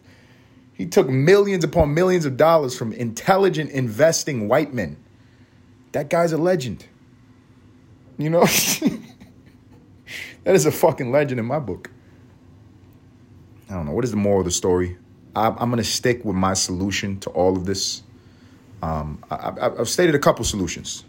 He 0.72 0.86
took 0.86 1.08
millions 1.08 1.62
upon 1.62 1.94
millions 1.94 2.24
of 2.24 2.36
dollars 2.36 2.76
from 2.76 2.92
intelligent 2.92 3.70
investing 3.70 4.48
white 4.48 4.74
men. 4.74 4.96
That 5.92 6.10
guy's 6.10 6.32
a 6.32 6.38
legend. 6.38 6.86
You 8.18 8.30
know? 8.30 8.40
that 10.44 10.54
is 10.54 10.66
a 10.66 10.72
fucking 10.72 11.12
legend 11.12 11.38
in 11.38 11.46
my 11.46 11.58
book. 11.58 11.90
I 13.72 13.76
don't 13.76 13.86
know. 13.86 13.92
What 13.92 14.04
is 14.04 14.10
the 14.10 14.18
moral 14.18 14.40
of 14.40 14.44
the 14.44 14.50
story? 14.50 14.98
I, 15.34 15.46
am 15.46 15.70
going 15.70 15.78
to 15.78 15.84
stick 15.84 16.26
with 16.26 16.36
my 16.36 16.52
solution 16.52 17.18
to 17.20 17.30
all 17.30 17.56
of 17.56 17.64
this. 17.64 18.02
Um, 18.82 19.24
I, 19.30 19.70
have 19.78 19.88
stated 19.88 20.14
a 20.14 20.18
couple 20.18 20.44
solutions. 20.44 21.04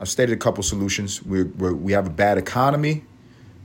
I've 0.00 0.08
stated 0.08 0.32
a 0.32 0.38
couple 0.38 0.64
solutions. 0.64 1.22
We're, 1.22 1.44
we're, 1.44 1.72
we 1.72 1.92
have 1.92 2.06
a 2.08 2.10
bad 2.10 2.36
economy 2.36 3.04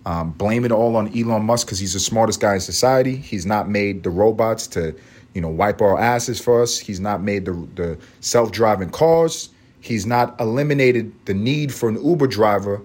Um, 0.06 0.32
blame 0.32 0.64
it 0.64 0.72
all 0.72 0.96
on 0.96 1.08
Elon 1.18 1.44
Musk 1.44 1.66
because 1.66 1.80
he's 1.80 1.94
the 1.94 2.00
smartest 2.00 2.40
guy 2.40 2.54
in 2.54 2.60
society. 2.60 3.16
He's 3.16 3.48
not 3.48 3.68
made 3.68 4.04
the 4.04 4.12
robots 4.12 4.68
to, 4.68 4.94
you 5.34 5.42
know, 5.42 5.50
wipe 5.50 5.82
our 5.82 5.98
asses 6.00 6.40
for 6.40 6.62
us. 6.62 6.78
He's 6.78 7.00
not 7.00 7.24
made 7.24 7.46
the, 7.46 7.54
the 7.74 7.98
self 8.20 8.52
driving 8.52 8.92
cars. 8.92 9.50
He's 9.80 10.06
not 10.06 10.40
eliminated 10.40 11.14
the 11.26 11.34
need 11.34 11.74
for 11.74 11.90
an 11.90 12.04
Uber 12.04 12.28
driver, 12.28 12.82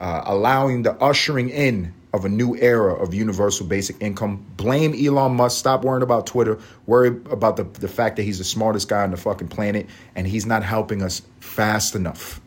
uh, 0.00 0.22
allowing 0.24 0.82
the 0.82 0.94
ushering 1.00 1.50
in 1.50 1.94
of 2.14 2.24
a 2.24 2.28
new 2.28 2.56
era 2.56 2.94
of 2.94 3.12
universal 3.12 3.66
basic 3.66 4.00
income. 4.00 4.46
Blame 4.56 4.94
Elon 4.94 5.34
Musk. 5.34 5.58
Stop 5.58 5.84
worrying 5.84 6.04
about 6.04 6.28
Twitter. 6.28 6.60
Worry 6.86 7.08
about 7.08 7.56
the, 7.56 7.64
the 7.64 7.88
fact 7.88 8.14
that 8.16 8.22
he's 8.22 8.38
the 8.38 8.44
smartest 8.44 8.88
guy 8.88 9.02
on 9.02 9.10
the 9.10 9.16
fucking 9.16 9.48
planet 9.48 9.88
and 10.14 10.24
he's 10.24 10.46
not 10.46 10.62
helping 10.62 11.02
us 11.02 11.22
fast 11.40 11.96
enough. 11.96 12.40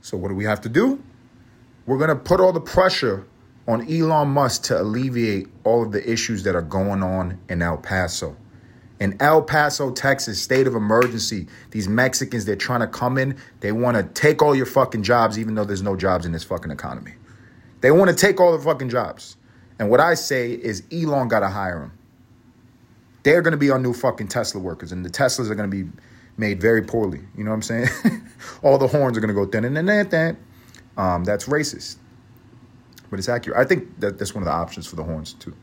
So, 0.00 0.16
what 0.16 0.28
do 0.28 0.34
we 0.34 0.44
have 0.44 0.62
to 0.62 0.70
do? 0.70 1.02
We're 1.84 1.98
going 1.98 2.08
to 2.08 2.16
put 2.16 2.40
all 2.40 2.52
the 2.52 2.62
pressure 2.62 3.26
on 3.68 3.92
Elon 3.92 4.28
Musk 4.28 4.62
to 4.64 4.80
alleviate 4.80 5.48
all 5.64 5.82
of 5.82 5.92
the 5.92 6.10
issues 6.10 6.44
that 6.44 6.56
are 6.56 6.62
going 6.62 7.02
on 7.02 7.38
in 7.50 7.60
El 7.60 7.76
Paso. 7.76 8.36
In 8.98 9.20
El 9.20 9.42
Paso, 9.42 9.90
Texas, 9.90 10.40
state 10.40 10.66
of 10.66 10.74
emergency. 10.74 11.46
These 11.72 11.88
Mexicans, 11.88 12.46
they're 12.46 12.56
trying 12.56 12.80
to 12.80 12.86
come 12.86 13.18
in. 13.18 13.36
They 13.60 13.72
want 13.72 13.98
to 13.98 14.02
take 14.02 14.40
all 14.40 14.54
your 14.54 14.64
fucking 14.64 15.02
jobs, 15.02 15.38
even 15.38 15.56
though 15.56 15.64
there's 15.64 15.82
no 15.82 15.94
jobs 15.94 16.24
in 16.24 16.32
this 16.32 16.44
fucking 16.44 16.70
economy. 16.70 17.12
They 17.82 17.90
want 17.90 18.10
to 18.10 18.16
take 18.16 18.40
all 18.40 18.56
the 18.56 18.64
fucking 18.64 18.88
jobs. 18.88 19.36
And 19.78 19.90
what 19.90 20.00
I 20.00 20.14
say 20.14 20.52
is 20.52 20.84
Elon 20.92 21.28
got 21.28 21.40
to 21.40 21.48
hire 21.48 21.80
them. 21.80 21.98
They're 23.24 23.42
going 23.42 23.52
to 23.52 23.58
be 23.58 23.70
our 23.70 23.78
new 23.78 23.92
fucking 23.92 24.28
Tesla 24.28 24.60
workers, 24.60 24.92
and 24.92 25.04
the 25.04 25.10
Teslas 25.10 25.50
are 25.50 25.54
going 25.54 25.70
to 25.70 25.84
be 25.84 25.90
made 26.36 26.60
very 26.60 26.82
poorly. 26.82 27.20
You 27.36 27.44
know 27.44 27.50
what 27.50 27.56
I'm 27.56 27.62
saying? 27.62 27.88
all 28.62 28.78
the 28.78 28.88
horns 28.88 29.18
are 29.18 29.20
going 29.20 29.28
to 29.28 29.34
go 29.34 29.46
dun 29.46 29.64
and 29.64 29.74
dun 29.74 30.08
dun 30.08 30.38
um, 30.96 31.24
that's 31.24 31.46
racist. 31.46 31.96
But 33.10 33.18
it's 33.18 33.28
accurate. 33.28 33.58
I 33.58 33.64
think 33.64 34.00
that 34.00 34.18
that's 34.18 34.34
one 34.34 34.42
of 34.42 34.46
the 34.46 34.52
options 34.52 34.86
for 34.86 34.96
the 34.96 35.04
horns 35.04 35.34
too. 35.34 35.54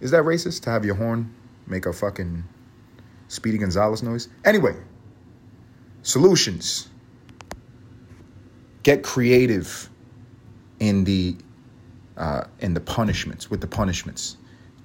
Is 0.00 0.10
that 0.10 0.24
racist 0.24 0.62
to 0.64 0.70
have 0.70 0.84
your 0.84 0.94
horn 0.94 1.34
make 1.66 1.86
a 1.86 1.92
fucking 1.92 2.44
Speedy 3.28 3.58
Gonzalez 3.58 4.02
noise? 4.02 4.28
Anyway, 4.44 4.76
solutions. 6.02 6.88
Get 8.82 9.02
creative 9.02 9.88
in 10.80 11.04
the 11.04 11.36
uh, 12.16 12.44
in 12.60 12.74
the 12.74 12.80
punishments 12.80 13.50
with 13.50 13.60
the 13.60 13.66
punishments. 13.66 14.36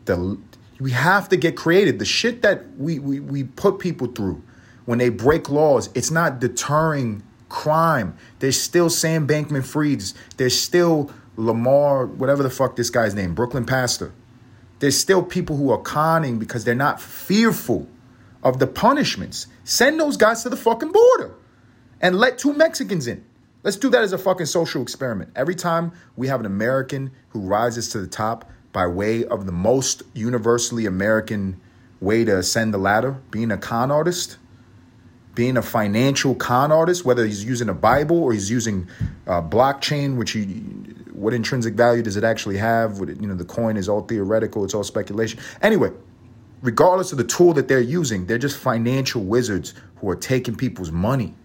The 0.05 0.37
we 0.79 0.91
have 0.91 1.29
to 1.29 1.37
get 1.37 1.55
creative. 1.55 1.99
The 1.99 2.05
shit 2.05 2.41
that 2.41 2.63
we, 2.77 2.99
we 2.99 3.19
we 3.19 3.43
put 3.43 3.79
people 3.79 4.07
through 4.07 4.41
when 4.85 4.97
they 4.97 5.09
break 5.09 5.49
laws, 5.49 5.89
it's 5.93 6.11
not 6.11 6.39
deterring 6.39 7.23
crime. 7.49 8.17
There's 8.39 8.59
still 8.59 8.89
Sam 8.89 9.27
Bankman 9.27 9.61
Frieds. 9.61 10.13
There's 10.37 10.59
still 10.59 11.11
Lamar, 11.37 12.05
whatever 12.05 12.43
the 12.43 12.49
fuck 12.49 12.75
this 12.75 12.89
guy's 12.89 13.13
name, 13.13 13.33
Brooklyn 13.33 13.65
Pastor. 13.65 14.11
There's 14.79 14.97
still 14.97 15.21
people 15.21 15.55
who 15.57 15.69
are 15.71 15.77
conning 15.77 16.39
because 16.39 16.63
they're 16.63 16.73
not 16.75 16.99
fearful 16.99 17.87
of 18.43 18.59
the 18.59 18.67
punishments. 18.67 19.47
Send 19.63 19.99
those 19.99 20.17
guys 20.17 20.43
to 20.43 20.49
the 20.49 20.57
fucking 20.57 20.91
border 20.91 21.35
and 22.01 22.17
let 22.17 22.39
two 22.39 22.53
Mexicans 22.53 23.07
in. 23.07 23.23
Let's 23.63 23.77
do 23.77 23.89
that 23.91 24.01
as 24.03 24.11
a 24.11 24.17
fucking 24.17 24.47
social 24.47 24.81
experiment. 24.81 25.31
Every 25.35 25.53
time 25.53 25.91
we 26.15 26.27
have 26.27 26.39
an 26.39 26.47
American 26.47 27.11
who 27.29 27.41
rises 27.41 27.89
to 27.89 27.99
the 27.99 28.07
top 28.07 28.49
by 28.73 28.87
way 28.87 29.23
of 29.25 29.45
the 29.45 29.51
most 29.51 30.01
universally 30.13 30.87
American 30.87 31.61
way 31.99 32.25
to 32.25 32.37
ascend 32.37 32.73
the 32.73 32.79
ladder, 32.79 33.21
being 33.29 33.51
a 33.51 33.57
con 33.57 33.91
artist, 33.91 34.37
being 35.35 35.57
a 35.57 35.61
financial 35.61 36.33
con 36.33 36.71
artist, 36.71 37.05
whether 37.05 37.23
he's 37.23 37.45
using 37.45 37.69
a 37.69 37.73
Bible 37.73 38.23
or 38.23 38.33
he's 38.33 38.49
using 38.49 38.87
uh, 39.27 39.41
blockchain, 39.43 40.17
which 40.17 40.31
he, 40.31 40.45
what 41.13 41.33
intrinsic 41.33 41.75
value 41.75 42.01
does 42.01 42.17
it 42.17 42.23
actually 42.23 42.57
have? 42.57 42.99
What 42.99 43.09
you 43.09 43.27
know, 43.27 43.35
the 43.35 43.45
coin 43.45 43.77
is 43.77 43.87
all 43.87 44.01
theoretical, 44.01 44.65
it's 44.65 44.73
all 44.73 44.83
speculation. 44.83 45.39
Anyway, 45.61 45.91
regardless 46.63 47.11
of 47.11 47.19
the 47.19 47.23
tool 47.23 47.53
that 47.53 47.67
they're 47.67 47.79
using, 47.79 48.25
they're 48.25 48.39
just 48.39 48.57
financial 48.57 49.23
wizards 49.23 49.75
who 49.97 50.09
are 50.09 50.15
taking 50.15 50.55
people's 50.55 50.91
money. 50.91 51.35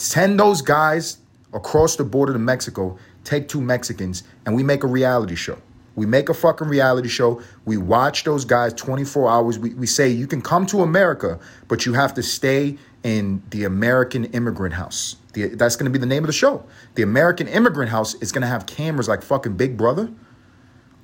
Send 0.00 0.40
those 0.40 0.62
guys 0.62 1.18
across 1.52 1.96
the 1.96 2.04
border 2.04 2.32
to 2.32 2.38
Mexico, 2.38 2.96
take 3.22 3.48
two 3.48 3.60
Mexicans, 3.60 4.22
and 4.46 4.56
we 4.56 4.62
make 4.62 4.82
a 4.82 4.86
reality 4.86 5.34
show. 5.34 5.58
We 5.94 6.06
make 6.06 6.30
a 6.30 6.34
fucking 6.34 6.68
reality 6.68 7.10
show. 7.10 7.42
We 7.66 7.76
watch 7.76 8.24
those 8.24 8.46
guys 8.46 8.72
24 8.72 9.28
hours. 9.28 9.58
We, 9.58 9.74
we 9.74 9.86
say, 9.86 10.08
you 10.08 10.26
can 10.26 10.40
come 10.40 10.64
to 10.68 10.80
America, 10.80 11.38
but 11.68 11.84
you 11.84 11.92
have 11.92 12.14
to 12.14 12.22
stay 12.22 12.78
in 13.02 13.42
the 13.50 13.64
American 13.64 14.24
Immigrant 14.24 14.72
House. 14.72 15.16
The, 15.34 15.48
that's 15.48 15.76
going 15.76 15.84
to 15.84 15.90
be 15.90 15.98
the 15.98 16.06
name 16.06 16.22
of 16.22 16.28
the 16.28 16.32
show. 16.32 16.64
The 16.94 17.02
American 17.02 17.46
Immigrant 17.46 17.90
House 17.90 18.14
is 18.22 18.32
going 18.32 18.40
to 18.40 18.48
have 18.48 18.64
cameras 18.64 19.06
like 19.06 19.20
fucking 19.20 19.58
Big 19.58 19.76
Brother 19.76 20.10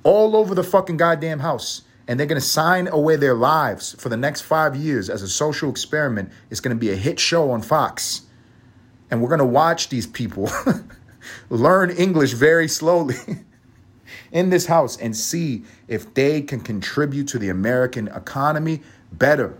all 0.01 0.35
over 0.35 0.55
the 0.55 0.63
fucking 0.63 0.97
goddamn 0.97 1.41
house. 1.41 1.83
And 2.07 2.19
they're 2.19 2.25
going 2.25 2.41
to 2.41 2.47
sign 2.47 2.87
away 2.87 3.15
their 3.15 3.35
lives 3.35 3.93
for 3.99 4.09
the 4.09 4.17
next 4.17 4.41
five 4.41 4.75
years 4.75 5.07
as 5.07 5.21
a 5.21 5.27
social 5.27 5.69
experiment. 5.69 6.31
It's 6.49 6.61
going 6.61 6.75
to 6.75 6.79
be 6.79 6.91
a 6.91 6.95
hit 6.95 7.19
show 7.19 7.51
on 7.51 7.61
Fox. 7.61 8.23
And 9.09 9.21
we're 9.21 9.29
going 9.29 9.39
to 9.39 9.45
watch 9.45 9.89
these 9.89 10.07
people 10.07 10.49
learn 11.49 11.91
English 11.91 12.33
very 12.33 12.67
slowly. 12.67 13.15
in 14.31 14.49
this 14.49 14.65
house 14.65 14.97
and 14.97 15.15
see 15.15 15.63
if 15.87 16.13
they 16.13 16.41
can 16.41 16.59
contribute 16.59 17.27
to 17.29 17.39
the 17.39 17.49
American 17.49 18.07
economy 18.09 18.81
better 19.11 19.57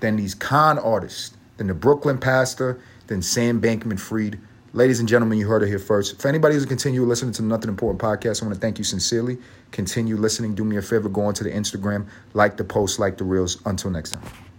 than 0.00 0.16
these 0.16 0.34
con 0.34 0.78
artists, 0.78 1.36
than 1.56 1.66
the 1.66 1.74
Brooklyn 1.74 2.18
pastor, 2.18 2.80
than 3.06 3.22
Sam 3.22 3.60
Bankman 3.60 3.98
Fried. 3.98 4.38
Ladies 4.72 5.00
and 5.00 5.08
gentlemen, 5.08 5.36
you 5.38 5.48
heard 5.48 5.62
it 5.62 5.68
here 5.68 5.80
first. 5.80 6.20
For 6.20 6.28
anybody 6.28 6.54
who's 6.54 6.64
continue 6.64 7.04
listening 7.04 7.32
to 7.32 7.42
Nothing 7.42 7.68
Important 7.68 8.00
podcast, 8.00 8.40
I 8.40 8.46
want 8.46 8.54
to 8.54 8.60
thank 8.60 8.78
you 8.78 8.84
sincerely. 8.84 9.38
Continue 9.72 10.16
listening. 10.16 10.54
Do 10.54 10.64
me 10.64 10.76
a 10.76 10.82
favor, 10.82 11.08
go 11.08 11.22
onto 11.22 11.42
the 11.42 11.50
Instagram, 11.50 12.06
like 12.34 12.56
the 12.56 12.64
post, 12.64 12.98
like 12.98 13.18
the 13.18 13.24
reels. 13.24 13.60
Until 13.66 13.90
next 13.90 14.10
time. 14.10 14.49